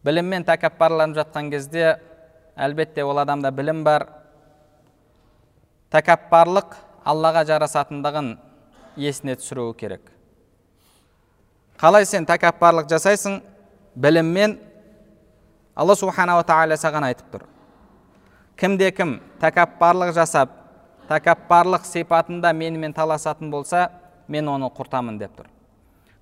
біліммен 0.05 0.45
тәкаппарланып 0.47 1.19
жатқан 1.19 1.51
кезде 1.51 1.99
әлбетте 2.57 3.05
ол 3.05 3.19
адамда 3.19 3.51
білім 3.51 3.83
бар. 3.85 4.07
Тәкаппарлық 5.91 6.77
аллаға 7.05 7.43
жарасатындығын 7.49 8.37
есіне 8.97 9.37
түсіруі 9.39 9.75
керек. 9.79 10.01
Қалай 11.81 12.05
сен 12.05 12.27
тәкаппарлық 12.29 12.91
жасайсың 12.91 13.41
біліммен 13.97 14.59
алла 15.75 15.97
субханала 15.97 16.45
тағала 16.45 16.77
саған 16.77 17.07
айтып 17.09 17.31
тұр. 17.33 17.47
Кімде 18.61 18.91
кім 18.93 19.19
тәкаппарлық 19.41 20.13
жасап 20.17 20.53
тәкаппарлық 21.09 21.87
сипатында 21.89 22.53
менімен 22.53 22.93
таласатын 22.93 23.51
болса 23.51 23.89
мен 24.29 24.49
оны 24.49 24.69
құртамын 24.77 25.17
деп 25.19 25.33
тұр. 25.39 25.49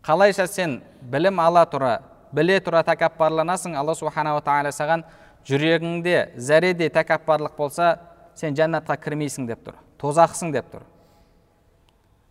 Қалайша 0.06 0.46
сен 0.46 0.78
білім 1.02 1.40
ала 1.42 1.64
тұра 1.66 1.98
біле 2.32 2.60
тұра 2.62 2.84
тәкаппарланасың 2.86 3.74
алла 3.76 3.96
субханала 3.98 4.44
тағала 4.44 4.70
саған 4.72 5.02
жүрегіңде 5.48 6.36
зәреде 6.36 6.88
тәкаппарлық 6.94 7.56
болса 7.56 7.96
сен 8.38 8.54
жәннатқа 8.54 8.96
кірмейсің 9.02 9.48
деп 9.50 9.66
тұр 9.66 9.76
тозақсың 9.98 10.52
деп 10.54 10.70
тұр. 10.70 10.86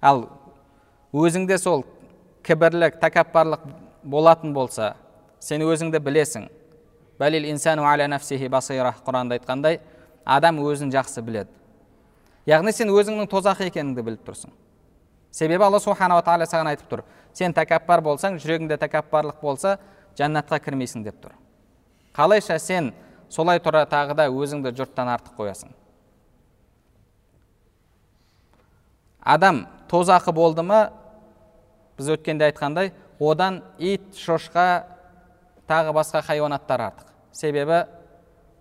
Ал 0.01 0.27
өзіңде 1.13 1.57
сол 1.57 1.86
кібірлік 2.45 2.99
тәкаппарлық 3.01 3.65
болатын 4.03 4.53
болса 4.53 4.95
сен 5.39 5.62
өзіңді 5.62 5.99
білесің. 6.03 6.47
Инсану 7.19 7.83
құранда 7.83 9.39
айтқандай 9.39 9.79
адам 10.25 10.60
өзін 10.62 10.91
жақсы 10.93 11.21
біледі. 11.21 11.49
Яғни 12.45 12.71
сен 12.71 12.89
өзіңнің 12.93 13.27
тозақ 13.27 13.63
екеніңді 13.65 14.03
біліп 14.05 14.27
тұрсың. 14.27 14.51
Себебі 15.31 15.63
алла 15.63 15.79
субханала 15.79 16.21
тағала 16.21 16.45
саған 16.47 16.69
айтып 16.71 16.91
тұр 16.91 17.03
сен 17.33 17.53
тәкаппар 17.53 18.01
болсаң 18.01 18.38
жүрегіңде 18.41 18.77
тәкаппарлық 18.81 19.41
болса 19.41 19.77
жәннатқа 20.17 20.60
кірмейсің 20.63 21.03
деп 21.05 21.17
тұр. 21.21 21.33
Қалайша 22.15 22.57
сен 22.60 22.93
солай 23.29 23.60
тұра 23.60 23.83
тағы 23.89 24.15
да 24.17 24.29
өзіңді 24.29 24.71
жұрттан 24.77 25.12
артық 25.12 25.36
қоясың? 25.38 25.73
Адам 29.21 29.65
тозақы 29.89 30.32
болды 30.34 30.63
ма 30.63 30.89
біз 31.97 32.10
өткенде 32.15 32.50
айтқандай 32.52 32.91
одан 33.19 33.62
ит 33.78 34.15
шошқа 34.15 34.84
тағы 35.67 35.93
басқа 35.95 36.21
хайуанаттар 36.21 36.84
артық 36.89 37.08
себебі 37.32 37.86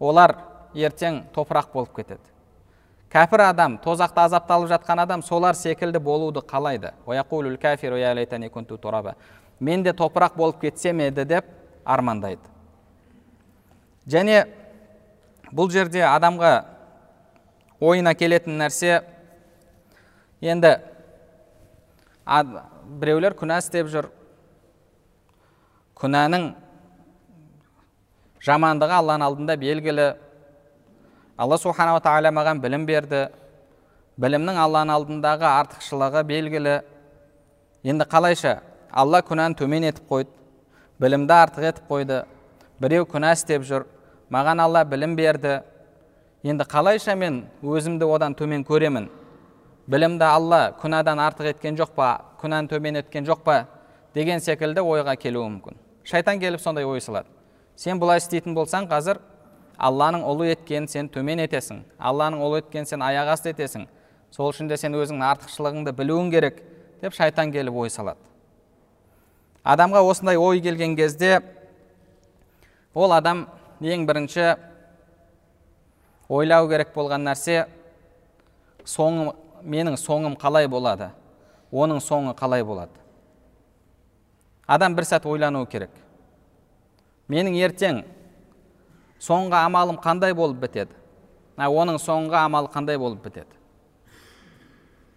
олар 0.01 0.37
ертең 0.75 1.25
топырақ 1.35 1.73
болып 1.73 1.95
кетеді 1.97 2.21
кәпір 3.13 3.47
адам 3.51 3.79
тозақта 3.83 4.27
азапталып 4.27 4.71
жатқан 4.71 5.03
адам 5.03 5.23
солар 5.23 5.55
секілді 5.55 5.99
болуды 5.99 6.41
қалайды 6.41 6.93
мен 9.61 9.83
де 9.83 9.93
топырақ 9.93 10.37
болып 10.37 10.61
кетсем 10.61 11.01
еді 11.01 11.25
деп 11.25 11.45
армандайды 11.85 12.43
және 14.07 14.45
бұл 15.51 15.71
жерде 15.73 16.03
адамға 16.05 16.65
ойына 17.81 18.13
келетін 18.15 18.59
нәрсе 18.61 19.01
енді 20.41 20.77
біреулер 22.27 23.37
күнә 23.39 23.61
істеп 23.63 23.87
жүр. 23.91 24.09
Күнәнің 25.97 26.49
жамандығы 28.43 28.97
алланың 28.99 29.27
алдында 29.29 29.57
белгілі. 29.61 30.07
Алла 31.39 31.59
субханала 31.59 32.03
тағала 32.03 32.33
маған 32.35 32.61
білім 32.63 32.87
берді. 32.89 33.29
Білімнің 34.19 34.59
алланың 34.59 34.97
алдындағы 34.97 35.47
артықшылығы 35.47 36.25
белгілі. 36.27 36.81
Енді 37.87 38.07
қалайша? 38.11 38.59
Алла 38.91 39.21
күнәні 39.23 39.59
төмен 39.61 39.87
етіп 39.87 40.09
қойды. 40.11 40.33
Білімді 40.99 41.37
артық 41.37 41.69
етіп 41.71 41.91
қойды. 41.91 42.25
Біреу 42.81 43.07
күнә 43.07 43.35
істеп 43.37 43.63
жүр. 43.69 43.87
Маған 44.33 44.65
алла 44.65 44.83
білім 44.85 45.15
берді. 45.17 45.61
Енді 46.43 46.65
қалайша 46.67 47.15
мен 47.15 47.45
өзімді 47.63 48.09
одан 48.09 48.35
төмен 48.35 48.65
көремін? 48.67 49.11
Білімді 49.87 50.25
алла 50.27 50.61
күнәдан 50.81 51.21
артық 51.23 51.53
еткен 51.53 51.79
жоқ 51.79 51.95
па 51.95 52.11
күнәні 52.41 52.71
төмен 52.71 53.01
еткен 53.03 53.27
жоқ 53.27 53.45
па 53.47 53.57
деген 54.15 54.41
секілді 54.41 54.83
ойға 54.83 55.17
келуі 55.21 55.47
мүмкін. 55.47 55.77
Шайтан 56.05 56.41
келіп 56.41 56.61
сондай 56.61 56.85
ой 56.85 57.01
салады 57.01 57.29
сен 57.77 58.01
бұлай 58.01 58.19
істейтін 58.23 58.55
болсаң 58.57 58.89
қазір 58.91 59.21
алланың 59.77 60.25
ұлы 60.27 60.51
еткенін 60.55 60.89
сен 60.89 61.09
төмен 61.13 61.43
етесің. 61.45 61.83
Алланың 61.99 62.41
ұлы 62.43 62.63
еткенін 62.63 62.89
сен 62.89 63.03
аяқ 63.05 63.35
асты 63.35 63.53
етесің. 63.53 63.87
Сол 64.33 64.51
үшін 64.51 64.71
де 64.71 64.79
сен 64.81 64.97
өзіңнің 64.97 65.27
артықшылығыңды 65.31 65.93
білуің 65.97 66.31
керек 66.33 66.63
деп 67.03 67.15
шайтан 67.15 67.53
келіп 67.53 67.77
ой 67.77 67.91
салады. 67.91 68.19
Адамға 69.65 70.03
осындай 70.09 70.37
ой 70.41 70.61
келген 70.65 70.97
кезде 70.97 71.43
ол 72.95 73.13
адам 73.13 73.47
ең 73.81 74.07
бірінші 74.09 74.55
ойлау 76.29 76.69
керек 76.71 76.95
болған 76.95 77.27
нәрсе 77.29 77.67
соңы 78.87 79.35
менің 79.67 79.99
соңым 80.01 80.37
қалай 80.39 80.69
болады? 80.71 81.11
Оның 81.75 82.01
соңы 82.01 82.35
қалай 82.39 82.65
болады? 82.65 82.95
Адам 84.67 84.95
бір 84.97 85.07
сәт 85.07 85.27
ойлануы 85.27 85.67
керек. 85.71 85.91
Менің 87.31 87.59
ертең 87.59 88.05
соңғы 89.23 89.59
амалым 89.59 89.99
қандай 90.03 90.35
болып 90.35 90.61
бітеді? 90.63 90.95
Оның 91.59 91.99
соңғы 92.03 92.39
амалы 92.39 92.71
қандай 92.73 92.99
болып 92.99 93.23
бітеді? 93.25 93.51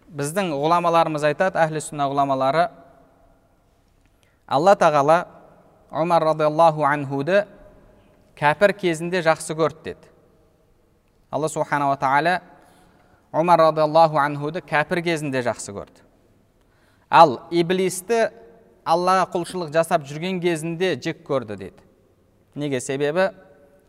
Біздің 0.10 0.54
ғұламаларымыз 0.58 1.26
айтады 1.28 1.60
әхлі 1.62 1.82
сүнна 1.86 2.08
ғұламалары 2.10 2.70
алла 4.50 4.74
тағала 4.74 5.20
омар 5.92 6.24
радиаллаху 6.32 6.86
анхуды 6.88 7.44
кәпір 8.40 8.74
кезінде 8.74 9.22
жақсы 9.22 9.54
көрді 9.54 9.84
деді. 9.92 10.08
Алла 11.30 11.50
субханала 11.50 11.98
тағала 12.02 12.40
омар 13.32 13.60
радиаллаху 13.60 14.18
анхуды 14.18 14.62
кәпір 14.66 15.04
кезінде 15.06 15.44
жақсы 15.46 15.74
көрді 15.76 16.02
ал 17.10 17.36
иблисті 17.52 18.30
аллаға 18.90 19.28
құлшылық 19.36 19.74
жасап 19.74 20.08
жүрген 20.10 20.40
кезінде 20.42 20.96
жек 20.98 21.22
көрді 21.28 21.58
дейді 21.60 21.86
неге 22.56 22.82
себебі 22.82 23.30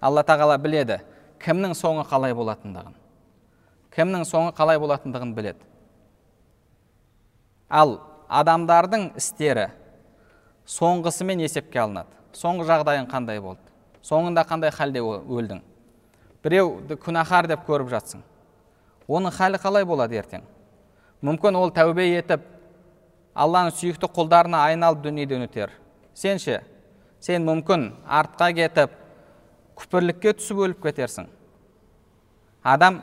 алла 0.01 0.25
тағала 0.29 0.59
біледі 0.61 1.01
кімнің 1.41 1.73
соңы 1.79 2.05
қалай 2.11 2.37
болатындығын 2.37 2.97
кімнің 3.97 4.27
соңы 4.29 4.53
қалай 4.57 4.81
болатындығын 4.83 5.33
біледі 5.37 5.65
ал 7.71 7.97
адамдардың 8.29 9.15
істері 9.17 9.71
соңғысымен 10.69 11.41
есепке 11.47 11.81
алынады 11.81 12.13
соңғы 12.37 12.69
жағдайың 12.69 13.09
қандай 13.11 13.41
болды 13.41 13.65
соңында 14.05 14.45
қандай 14.49 14.73
халде 14.75 15.01
өлдің 15.01 15.65
біреуді 16.45 17.01
күнәһар 17.01 17.49
деп 17.51 17.65
көріп 17.69 17.89
жатсың 17.93 18.23
оның 19.11 19.35
халі 19.35 19.59
қалай 19.59 19.87
болады 19.87 20.19
ертең? 20.21 20.45
Мүмкін 21.27 21.59
ол 21.59 21.73
тәубе 21.75 22.07
етіп 22.15 22.45
алланың 23.35 23.75
сүйікті 23.77 24.09
құлдарына 24.15 24.63
айналып 24.71 25.03
дүниеден 25.05 25.45
өтер. 25.47 25.73
Сен 26.15 26.39
ше 26.39 26.61
сен 27.21 27.45
мүмкін 27.45 27.91
артқа 28.09 28.51
кетіп 28.57 28.95
күпірлікке 29.81 30.35
түсіп 30.39 30.63
өліп 30.65 30.81
кетерсің. 30.87 31.29
Адам 32.63 33.03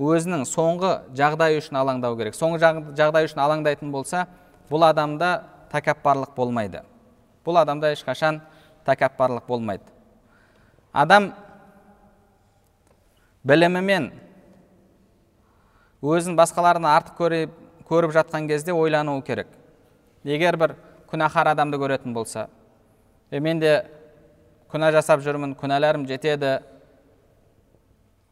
өзінің 0.00 0.46
соңғы 0.48 0.92
жағдайы 1.18 1.60
үшін 1.60 1.80
алаңдау 1.82 2.16
керек. 2.18 2.36
Соңғы 2.38 2.72
жағдай 2.98 3.28
үшін 3.28 3.42
алаңдайтын 3.44 3.90
болса 3.92 4.26
бұл 4.70 4.86
адамда 4.86 5.42
тәкаппарлық 5.72 6.34
болмайды. 6.36 6.82
Бұл 7.46 7.60
адамда 7.60 7.92
ешқашан 7.94 8.40
тәкаппарлық 8.86 9.46
болмайды. 9.48 9.84
Адам 10.92 11.32
білімімен 13.44 14.10
өзін 16.00 16.36
басқалардан 16.38 16.86
артық 16.88 17.16
көріп, 17.18 17.50
көріп 17.88 18.14
жатқан 18.14 18.48
кезде 18.48 18.72
ойлануы 18.72 19.22
керек. 19.22 19.48
Егер 20.24 20.56
бір 20.56 20.74
күнәһар 21.10 21.52
адамды 21.52 21.76
көретін 21.80 22.14
болса 22.14 22.48
е 23.30 23.40
мен 23.40 23.60
де 23.60 23.84
күнә 24.72 24.92
жасап 24.92 25.20
жүрмін 25.20 25.54
күнәларым 25.58 26.06
жетеді 26.08 26.60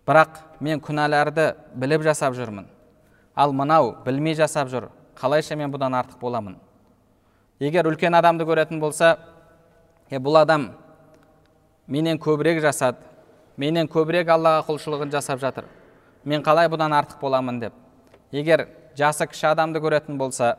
бірақ 0.07 0.41
мен 0.61 0.81
күнәларды 0.81 1.55
біліп 1.75 2.03
жасап 2.07 2.35
жүрмін. 2.35 2.67
Ал 3.35 3.53
мынау 3.53 3.97
білмей 4.05 4.35
жасап 4.35 4.69
жүр 4.69 4.89
қалайша 5.19 5.57
мен 5.57 5.73
бұдан 5.73 5.95
артық 5.99 6.19
боламын? 6.21 6.57
Егер 7.61 7.87
үлкен 7.91 8.15
адамды 8.15 8.47
көретін 8.47 8.81
болса 8.81 9.17
е 10.11 10.19
бұл 10.19 10.41
адам 10.41 10.71
менен 11.87 12.19
көбірек 12.19 12.63
жасады 12.63 13.03
менен 13.57 13.89
көбірек 13.91 14.31
аллаға 14.31 14.65
құлшылығын 14.69 15.13
жасап 15.13 15.41
жатыр 15.43 15.67
мен 16.29 16.45
қалай 16.45 16.69
бұдан 16.69 16.93
артық 16.93 17.21
боламын? 17.21 17.61
деп. 17.61 17.73
Егер 18.33 18.67
жасы 18.97 19.27
кіші 19.27 19.49
адамды 19.53 19.81
көретін 19.81 20.19
болса 20.21 20.57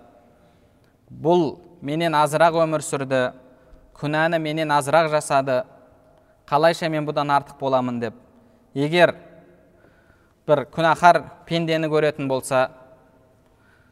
бұл 1.10 1.60
менен 1.82 2.15
азырақ 2.17 2.58
өмір 2.63 2.82
сүрді 2.86 3.21
күнәні 3.99 4.39
менен 4.41 4.71
азырақ 4.73 5.12
жасады 5.13 5.62
қалайша 6.49 6.89
мен 6.89 7.05
бұдан 7.05 7.29
артық 7.38 7.60
боламын? 7.60 7.99
деп. 7.99 8.13
Егер 8.73 9.15
бір 10.47 10.65
күнәһар 10.73 11.21
пендені 11.45 11.89
көретін 11.91 12.27
болса 12.29 12.69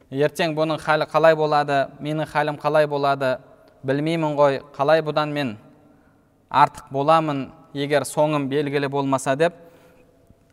ертең 0.09 0.55
бұның 0.57 0.81
халі 0.81 1.05
қалай 1.11 1.35
болады 1.37 1.83
менің 2.01 2.25
халім 2.31 2.57
қалай 2.57 2.87
болады 2.89 3.35
білмеймін 3.85 4.37
ғой 4.39 4.61
қалай 4.73 5.03
бұдан 5.05 5.33
мен 5.35 5.57
артық 6.49 6.89
боламын 6.95 7.49
егер 7.73 8.07
соңым 8.07 8.47
белгілі 8.49 8.89
болмаса 8.89 9.35
деп 9.35 9.66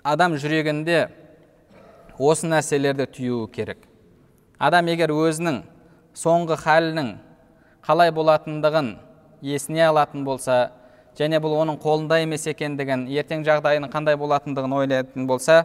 адам 0.04 0.36
жүрегінде 0.36 1.06
осы 2.20 2.48
нәрселерді 2.50 3.06
түюі 3.08 3.48
керек. 3.52 3.78
Адам 4.60 4.90
егер 4.92 5.10
өзінің 5.14 5.62
соңғы 6.14 6.58
халінің 6.60 7.14
қалай 7.84 8.12
болатындығын 8.14 8.90
есіне 9.44 9.86
алатын 9.88 10.26
болса 10.26 10.58
және 11.16 11.40
бұл 11.40 11.56
оның 11.62 11.80
қолында 11.80 12.20
емес 12.22 12.44
екендігін 12.52 13.06
ертең 13.16 13.46
жағдайының 13.48 13.92
қандай 13.92 14.18
болатындығын 14.20 14.76
ойлайтын 14.82 15.26
болса 15.26 15.62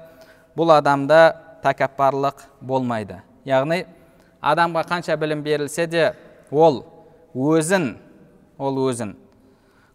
бұл 0.57 0.71
адамда 0.77 1.19
тәкаппарлық 1.63 2.45
болмайды. 2.61 3.19
Яғни 3.45 3.83
адамға 4.41 4.85
қанша 4.87 5.19
білім 5.19 5.43
берілсе 5.43 5.87
де 5.87 6.13
ол 6.51 6.85
өзін 7.35 7.97
ол 8.57 8.79
өзін. 8.87 9.17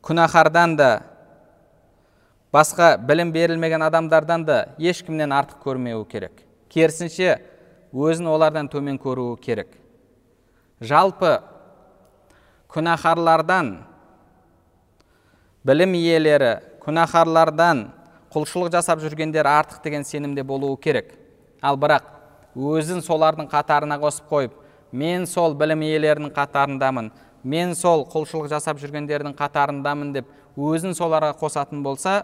Күнәһардан 0.05 0.77
да 0.77 0.91
басқа 2.55 2.95
білім 3.03 3.33
берілмеген 3.35 3.83
адамдардан 3.83 4.45
да 4.47 4.59
ешкімнен 4.79 5.33
артық 5.35 5.59
көрмеуі 5.65 6.05
керек. 6.07 6.45
Керісінше 6.71 7.41
өзін 7.91 8.29
олардан 8.31 8.69
төмен 8.71 9.01
көруі 9.03 9.35
керек. 9.43 9.73
Жалпы 10.79 11.41
күнәһарлардан 12.71 13.73
білім 15.67 15.97
иелері 15.99 16.53
күнәһарлардан 16.85 17.89
құлшылық 18.35 18.71
жасап 18.75 19.03
жүргендер 19.03 19.49
артық 19.51 19.83
деген 19.83 20.07
сенімде 20.07 20.45
болуы 20.47 20.79
керек. 20.79 21.11
Ал 21.63 21.75
бірақ 21.75 22.07
өзін 22.55 23.03
солардың 23.03 23.51
қатарына 23.51 23.99
қосып 23.99 24.31
қойып 24.31 24.55
мен 24.93 25.27
сол 25.27 25.57
білім 25.59 25.83
иелерінің 25.83 26.31
қатарындамын 26.37 27.11
мен 27.43 27.75
сол 27.75 28.07
құлшылық 28.13 28.47
жасап 28.53 28.79
жүргендердің 28.79 29.35
қатарындамын 29.39 30.15
деп 30.15 30.31
өзін 30.57 30.95
соларға 30.95 31.35
қосатын 31.41 31.83
болса 31.83 32.23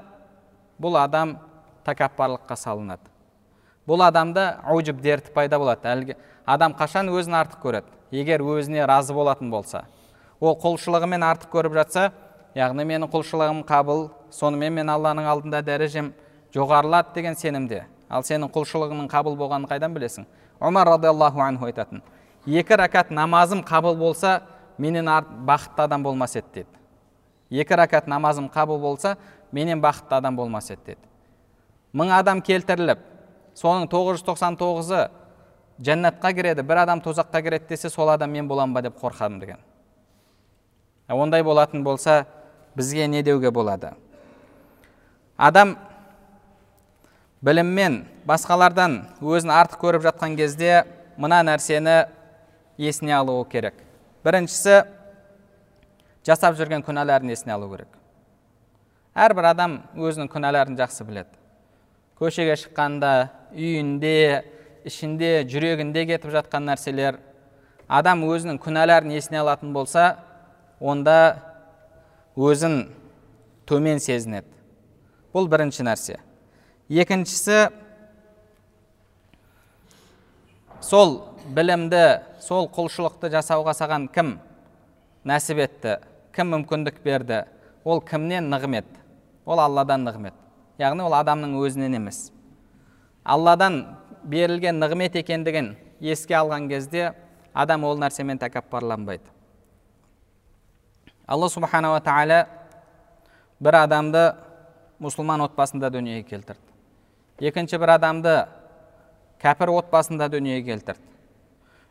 бұл 0.81 0.97
адам 1.01 1.37
тәкаппарлыққа 1.87 2.57
салынады. 2.57 3.11
Бұл 3.87 4.05
адамда 4.07 4.61
аужіб 4.65 5.01
дерті 5.03 5.33
пайда 5.35 5.59
болады. 5.59 5.89
Әлгі 5.89 6.17
адам 6.47 6.75
қашан 6.79 7.11
өзін 7.13 7.37
артық 7.41 7.63
көреді? 7.63 7.91
Егер 8.11 8.43
өзіне 8.43 8.87
разы 8.89 9.15
болатын 9.15 9.51
болса. 9.51 9.85
Ол 10.41 10.57
құлшылығымен 10.61 11.25
артық 11.27 11.53
көріп 11.53 11.77
жатса 11.81 12.11
яғни 12.55 12.87
менің 12.89 13.11
құлшылығым 13.13 13.65
қабыл 13.69 14.09
сонымен 14.33 14.73
мен 14.81 14.89
алланың 14.91 15.29
алдында 15.31 15.63
дәрежем 15.63 16.13
жоғарылады 16.55 17.15
деген 17.15 17.37
сенімде. 17.37 17.85
Ал 18.09 18.25
сенің 18.27 18.51
құлшылығыңның 18.55 19.11
қабыл 19.11 19.37
болғанын 19.39 19.69
қайдан 19.71 19.95
білесің? 19.95 20.27
Омар 20.61 20.89
радиаллаху 20.97 21.41
анху 21.45 21.69
айтатын 21.69 22.03
екі 22.47 22.77
рәкат 22.79 23.11
намазым 23.11 23.63
қабыл 23.67 23.97
болса 23.97 24.41
менен 24.79 25.07
бақытты 25.47 25.85
адам 25.85 26.03
болмас 26.03 26.37
еді 26.37 26.47
деді. 26.55 26.69
Екі 27.51 27.75
рәкат 27.75 28.07
намазым 28.07 28.49
қабыл 28.49 28.79
болса 28.81 29.17
менен 29.53 29.81
бақытты 29.83 30.17
адам 30.17 30.37
болмас 30.37 30.71
еді 30.71 30.93
деді. 30.93 31.09
Мың 31.95 32.13
адам 32.15 32.43
келтіріліп 32.43 33.01
соның 33.59 33.89
999-ы 33.91 35.09
жәннатқа 35.81 36.33
кіреді 36.37 36.63
бір 36.67 36.85
адам 36.85 37.03
тозаққа 37.03 37.43
кіреді 37.43 37.73
десе 37.73 37.91
сол 37.91 38.11
адам 38.11 38.31
мен 38.31 38.49
боламын 38.49 38.75
ба? 38.75 38.83
деп 38.83 38.99
қорқамын 39.01 39.41
деген. 39.41 39.59
Ондай 41.09 41.43
болатын 41.43 41.83
болса 41.85 42.27
бізге 42.77 43.09
не 43.09 43.23
деуге 43.23 43.51
болады? 43.51 43.95
Адам 45.37 45.77
біліммен 47.43 48.05
басқалардан 48.29 49.01
өзін 49.21 49.51
артық 49.57 49.81
көріп 49.81 50.07
жатқан 50.07 50.37
кезде 50.37 50.85
мына 51.17 51.43
нәрсені 51.43 52.07
есіне 52.79 53.17
алуы 53.17 53.45
керек. 53.49 53.75
Біріншісі 54.25 54.83
жасап 56.27 56.59
жүрген 56.59 56.85
күнәларын 56.85 57.33
есіне 57.33 57.57
алу 57.57 57.71
керек. 57.73 57.89
Әрбір 59.15 59.51
адам 59.51 59.77
өзінің 59.99 60.31
күнәларын 60.31 60.79
жақсы 60.79 61.05
біледі. 61.07 61.35
Көшеге 62.21 62.55
шыққанда 62.61 63.31
үйінде 63.57 64.45
ішінде 64.87 65.43
жүрегінде 65.51 66.07
кетіп 66.07 66.31
жатқан 66.35 66.69
нәрселер. 66.69 67.19
Адам 67.89 68.23
өзінің 68.29 68.61
күнәларын 68.63 69.13
есіне 69.17 69.41
алатын 69.43 69.73
болса 69.75 70.21
онда 70.81 71.41
өзін 72.37 72.85
төмен 73.67 73.99
сезінеді. 74.03 74.47
Бұл 75.35 75.49
бірінші 75.51 75.87
нәрсе. 75.87 76.21
Екіншісі 76.91 77.69
сол 80.83 81.19
білімді 81.55 82.21
сол 82.43 82.69
құлшылықты 82.73 83.31
жасауға 83.33 83.75
саған 83.79 84.09
кім 84.15 84.37
нәсіп 85.27 85.65
етті 85.67 85.97
кім 86.35 86.55
мүмкіндік 86.55 87.03
берді? 87.05 87.45
Ол 87.85 88.01
кімнен 88.01 88.51
нығмет? 88.51 88.87
Ол 89.47 89.61
алладан 89.61 90.05
нығмет. 90.07 90.35
Яғни 90.81 91.05
ол 91.05 91.15
адамның 91.17 91.57
өзінен 91.61 91.97
емес. 91.97 92.31
Алладан 93.25 93.83
берілген 94.25 94.81
нығмет 94.81 95.17
екендігін 95.21 95.75
еске 96.01 96.37
алған 96.39 96.69
кезде 96.71 97.13
адам 97.55 97.85
ол 97.85 97.99
нәрсемен 98.01 98.41
тәкаппарланбайды. 98.41 99.29
Алла 101.27 101.49
субханала 101.49 102.01
тағала 102.03 102.47
бір 103.61 103.77
адамды 103.85 104.25
мұсылман 105.01 105.45
отбасында 105.45 105.91
дүниеге 105.93 106.27
келтірді. 106.29 106.67
Екінші 107.41 107.79
бір 107.81 107.95
адамды 107.97 108.35
кәпір 109.41 109.73
отбасында 109.79 110.29
дүниеге 110.33 110.73
келтірді. 110.73 111.07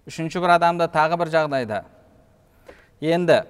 Үшінші 0.10 0.42
бір 0.42 0.58
адамды 0.58 0.90
тағы 0.92 1.18
бір 1.22 1.32
жағдайда. 1.34 1.84
Енді 3.02 3.44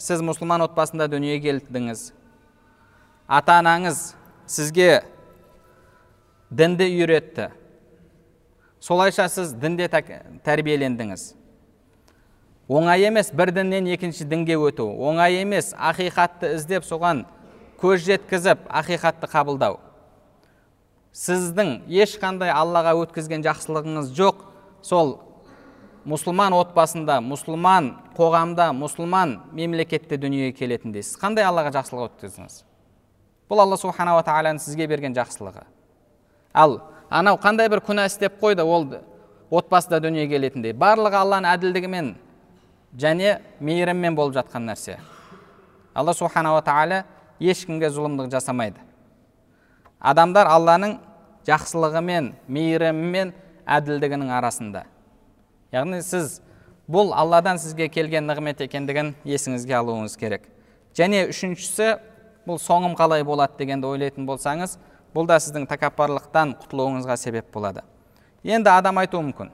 сіз 0.00 0.24
мұсылман 0.24 0.64
отбасында 0.64 1.06
дүниеге 1.12 1.60
келдіңіз 1.60 2.06
ата 3.30 3.60
анаңыз 3.60 4.14
сізге 4.50 5.02
дінді 6.50 6.88
үйретті. 6.88 7.50
Солайша 8.80 9.28
сіз 9.30 9.52
дінде 9.52 9.86
тәрбиелендіңіз. 10.42 11.34
Оңай 12.70 13.04
емес 13.06 13.30
бір 13.34 13.52
діннен 13.54 13.86
екінші 13.92 14.24
дінге 14.24 14.56
өту. 14.58 14.88
Оңай 14.88 15.40
емес 15.42 15.70
ақиқатты 15.74 16.54
іздеп 16.56 16.86
соған 16.86 17.24
көз 17.78 18.02
жеткізіп 18.08 18.66
ақиқатты 18.66 19.30
қабылдау. 19.30 19.78
Сіздің 21.14 21.84
ешқандай 21.90 22.50
аллаға 22.54 22.96
өткізген 23.04 23.44
жақсылығыңыз 23.46 24.14
жоқ. 24.16 24.46
Сол 24.82 25.18
мұсылман 26.08 26.54
отбасында 26.56 27.18
мұсылман 27.24 27.90
қоғамда 28.16 28.70
мұсылман 28.76 29.36
мемлекетте 29.52 30.16
дүниеге 30.20 30.54
келетіндей 30.56 31.04
сіз 31.04 31.18
қандай 31.20 31.44
аллаға 31.44 31.74
жақсылық 31.76 32.08
өткіздіңіз? 32.08 32.62
Бұл 33.50 33.62
алла 33.64 33.76
субханала 33.76 34.22
тағаланың 34.24 34.62
сізге 34.62 34.86
берген 34.88 35.14
жақсылығы. 35.16 35.66
Ал 36.54 36.80
анау 37.10 37.36
қандай 37.42 37.68
бір 37.68 37.82
күнә 37.84 38.06
істеп 38.08 38.40
қойды 38.40 38.64
ол 38.64 38.86
отбасыда 39.50 40.00
дүниеге 40.00 40.38
келетіндей 40.38 40.72
барлығы 40.72 41.18
алланың 41.20 41.50
әділдігімен 41.56 42.14
және 42.96 43.40
мейіріммен 43.60 44.16
болып 44.16 44.38
жатқан 44.38 44.64
нәрсе. 44.70 44.98
Алла 45.94 46.14
субханала 46.14 46.62
тағала 46.62 47.04
ешкімге 47.40 47.90
зұлымдық 47.90 48.30
жасамайды. 48.30 48.78
Адамдар 50.00 50.48
алланың 50.48 50.96
жақсылығымен 51.48 52.32
мейірімімен 52.48 53.34
әділдігінің 53.66 54.30
арасында. 54.38 54.84
Яғни 55.72 56.02
сіз 56.02 56.40
бұл 56.90 57.12
алладан 57.14 57.58
сізге 57.62 57.88
келген 57.92 58.26
нығмет 58.26 58.62
екендігін 58.66 59.14
есіңізге 59.24 59.76
алуыңыз 59.78 60.16
керек. 60.18 60.48
Және 60.98 61.28
үшіншісі 61.30 61.92
бұл 62.48 62.58
соңым 62.58 62.96
қалай 62.98 63.22
болады 63.26 63.58
дегенді 63.60 63.86
ойлайтын 63.86 64.26
болсаңыз 64.26 64.76
бұл 65.14 65.28
да 65.30 65.38
сіздің 65.42 65.68
тәкаппарлықтан 65.70 66.56
құтылуыңызға 66.64 67.16
себеп 67.16 67.50
болады. 67.54 67.84
Енді 68.42 68.70
адам 68.72 68.98
айтуы 68.98 69.22
мүмкін. 69.28 69.50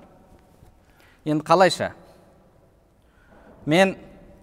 Енді 1.27 1.45
қалайша? 1.45 1.91
Мен 3.67 3.97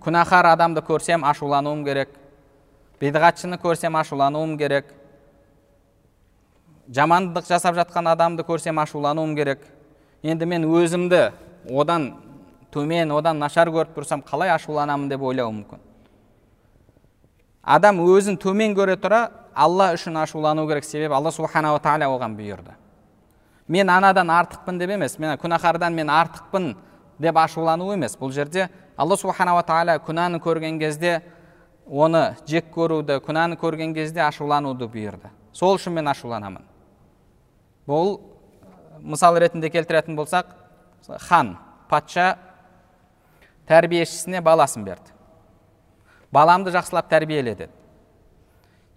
күнәһар 0.03 0.51
адамды 0.51 0.83
көрсем 0.85 1.23
ашулануым 1.25 1.85
керек. 1.85 2.09
Бидғатшыны 2.99 3.57
көрсем 3.61 3.97
ашулануым 3.97 4.57
керек. 4.59 4.91
Жамандық 6.91 7.47
жасап 7.47 7.77
жатқан 7.79 8.11
адамды 8.11 8.43
көрсем 8.43 8.81
ашулануым 8.83 9.35
керек. 9.35 9.63
Енді 10.23 10.45
мен 10.45 10.67
өзімді 10.67 11.31
одан 11.69 12.13
төмен 12.73 13.11
одан 13.13 13.39
нашар 13.39 13.69
көріп 13.69 13.93
тұрсам 13.95 14.23
қалай 14.25 14.51
ашуланамын 14.53 15.09
деп 15.09 15.21
ойлауы 15.21 15.53
мүмкін. 15.53 15.81
Адам 17.63 18.01
өзін 18.03 18.37
төмен 18.41 18.73
көре 18.75 18.97
тұра 18.99 19.29
алла 19.55 19.91
үшін 19.95 20.17
ашулану 20.19 20.65
керек 20.67 20.83
себебі 20.83 21.13
алла 21.15 21.31
субханала 21.31 21.79
тағала 21.79 22.09
оған 22.11 22.35
бұйырды. 22.35 22.73
Мен 23.67 23.89
анадан 23.89 24.29
артықпын 24.29 24.79
деп 24.79 24.89
емес 24.97 25.17
мен 25.19 25.37
күнәһардан 25.39 25.93
мен 25.93 26.09
артықпын 26.09 26.73
деп 27.19 27.37
ашулану 27.37 27.93
емес. 27.93 28.17
Бұл 28.19 28.33
жерде 28.33 28.69
алла 28.97 29.15
субханала 29.17 29.63
тағала 29.63 29.99
күнәні 30.03 30.41
көрген 30.43 30.79
кезде 30.81 31.21
оны 31.87 32.35
жек 32.47 32.73
көруді 32.73 33.21
күнәні 33.23 33.55
көрген 33.61 33.93
кезде 33.93 34.25
ашулануды 34.25 34.89
бұйырды. 34.89 35.31
Сол 35.53 35.77
үшін 35.77 35.93
мен 35.93 36.07
ашуланамын 36.09 36.65
бұл 37.87 38.19
мысал 39.03 39.37
ретінде 39.37 39.69
келтіретін 39.69 40.15
болсақ 40.15 40.47
хан 41.07 41.57
патша 41.89 42.37
тәрбиешісіне 43.67 44.41
баласын 44.41 44.85
берді. 44.85 45.11
Баламды 46.31 46.71
жақсылап 46.73 47.09
тәрбиеле 47.11 47.55
деді. 47.55 47.71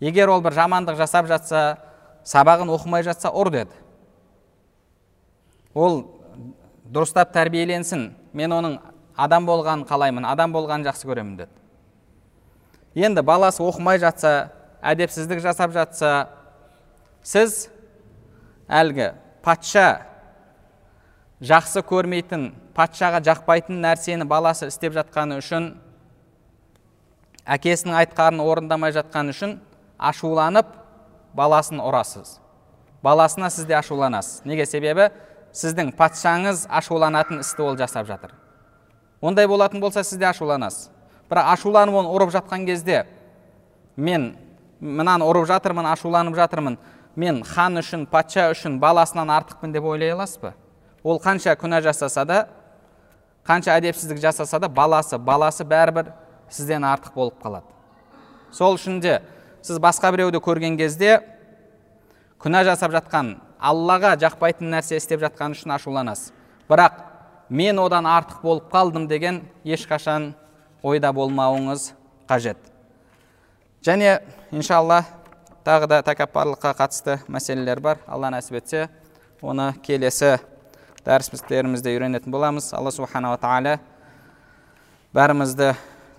Егер 0.01 0.31
ол 0.31 0.43
бір 0.45 0.57
жамандық 0.57 0.97
жасап 0.99 1.29
жатса 1.29 1.79
сабағын 2.25 2.71
оқымай 2.73 3.05
жатса 3.07 3.31
ұр 3.31 3.51
деді. 3.53 3.73
Ол 5.75 6.05
дұрыстап 6.85 7.33
тәрбиеленсін 7.35 8.11
мен 8.33 8.53
оның 8.53 8.79
адам 9.17 9.47
болғанын 9.49 9.87
қалаймын 9.89 10.27
адам 10.29 10.53
болғанын 10.55 10.89
жақсы 10.89 11.09
көремін 11.09 11.37
деді. 11.43 11.53
Енді 12.95 13.23
баласы 13.23 13.63
оқымай 13.65 14.01
жатса 14.01 14.51
әдепсіздік 14.81 15.43
жасап 15.45 15.73
жатса 15.75 16.29
сіз 17.27 17.67
әлгі 18.69 19.13
патша 19.45 20.06
жақсы 21.41 21.83
көрмейтін 21.85 22.51
патшаға 22.77 23.21
жақпайтын 23.25 23.83
нәрсені 23.85 24.25
баласы 24.29 24.71
істеп 24.71 24.95
жатқаны 24.97 25.37
үшін 25.43 25.75
әкесінің 27.45 27.99
айтқанын 28.01 28.41
орындамай 28.41 28.95
жатқаны 28.97 29.35
үшін 29.35 29.59
ашуланып 29.99 30.73
баласын 31.37 31.83
ұрасыз. 31.85 32.39
Баласына 33.05 33.51
сіз 33.51 33.67
де 33.69 33.77
ашуланасыз. 33.77 34.43
Неге 34.49 34.67
себебі? 34.67 35.11
Сіздің 35.53 35.93
патшаңыз 35.97 36.67
ашуланатын 36.69 37.41
істі 37.45 37.63
ол 37.63 37.77
жасап 37.77 38.09
жатыр. 38.09 38.33
Ондай 39.21 39.47
болатын 39.47 39.81
болса 39.81 40.05
сіз 40.05 40.19
де 40.19 40.27
ашуланасыз. 40.27 40.91
Бірақ 41.31 41.53
ашуланып 41.53 42.01
оны 42.01 42.13
ұрып 42.17 42.33
жатқан 42.33 42.67
кезде 42.67 43.05
мен 43.97 44.35
мынаны 44.81 45.25
ұрып 45.29 45.47
жатырмын 45.53 45.93
ашуланып 45.93 46.37
жатырмын. 46.37 46.79
Мен 47.17 47.43
хан 47.45 47.81
үшін 47.81 48.07
патша 48.11 48.51
үшін 48.53 48.81
баласынан 48.81 49.31
артықпын 49.33 49.73
деп 49.73 49.85
ойлай 49.85 50.13
аласыз 50.13 50.41
ба? 50.43 50.55
Ол 51.07 51.21
қанша 51.23 51.55
күнә 51.55 51.79
жасаса 51.85 52.25
да 52.27 52.39
қанша 53.47 53.77
әдепсіздік 53.79 54.19
жасаса 54.19 54.59
да 54.59 54.69
баласы 54.69 55.19
баласы 55.23 55.63
бәрібір 55.63 56.11
сізден 56.51 56.83
артық 56.83 57.15
болып 57.15 57.37
қалады. 57.43 57.69
Сол 58.51 58.75
үшін 58.75 58.99
де 59.01 59.21
сіз 59.63 59.79
басқа 59.79 60.11
біреуді 60.15 60.41
көрген 60.43 60.75
кезде 60.79 61.21
күнә 62.43 62.65
жасап 62.67 62.91
жатқан 62.97 63.37
аллаға 63.59 64.17
жақпайтын 64.19 64.75
нәрсе 64.75 64.99
істеп 64.99 65.23
жатқан 65.23 65.55
үшін 65.55 65.77
ашуланасыз. 65.77 66.33
Бірақ 66.67 66.99
мен 67.49 67.79
одан 67.79 68.07
артық 68.11 68.43
болып 68.43 68.67
қалдым 68.73 69.07
деген 69.07 69.45
ешқашан 69.65 70.33
ойда 70.83 71.13
болмауыңыз 71.15 71.93
қажет. 72.27 72.59
Және 73.87 74.19
иншалла 74.51 75.05
тағы 75.63 75.87
да 75.87 76.03
тәкаппарлыққа 76.03 76.75
қатысты 76.75 77.21
мәселелер 77.31 77.81
бар. 77.81 78.03
Алла 78.07 78.35
нәсіп 78.35 78.59
етсе 78.59 78.89
оны 79.43 79.73
келесі 79.87 80.41
дәрістерімізде 81.07 81.95
үйренетін 81.95 82.35
боламыз 82.35 82.73
алла 82.75 82.91
субханала 82.91 83.39
тағала 83.39 83.79
бәрімізді 85.15 85.73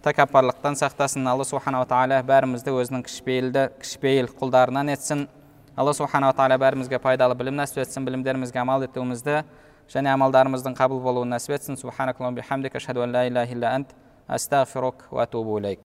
тәкаппарлықтан 0.05 0.79
сақтасын 0.79 1.27
алла 1.27 1.45
субханала 1.45 1.85
тағала 1.89 2.23
бәрімізді 2.25 2.71
өзінің 2.71 3.03
кішіпейілді 3.05 3.67
кішіпейіл 3.83 4.31
құлдарынан 4.39 4.93
етсін 4.95 5.27
алла 5.75 5.93
субханала 5.93 6.33
тағала 6.33 6.57
бәрімізге 6.63 7.01
пайдалы 7.03 7.35
білім 7.35 7.59
нәсіп 7.59 7.83
етсін 7.83 8.07
білімдерімізге 8.07 8.63
амал 8.63 8.87
етуімізді 8.87 9.43
және 9.91 10.15
амалдарымыздың 10.15 10.79
қабыл 10.79 11.03
болуын 11.03 11.35
нәсіп 11.35 11.59
етсін 11.59 11.75
субханак 11.77 12.23
астағфирук 14.27 15.07
ва 15.11 15.23
атубу 15.23 15.57
илейк 15.59 15.75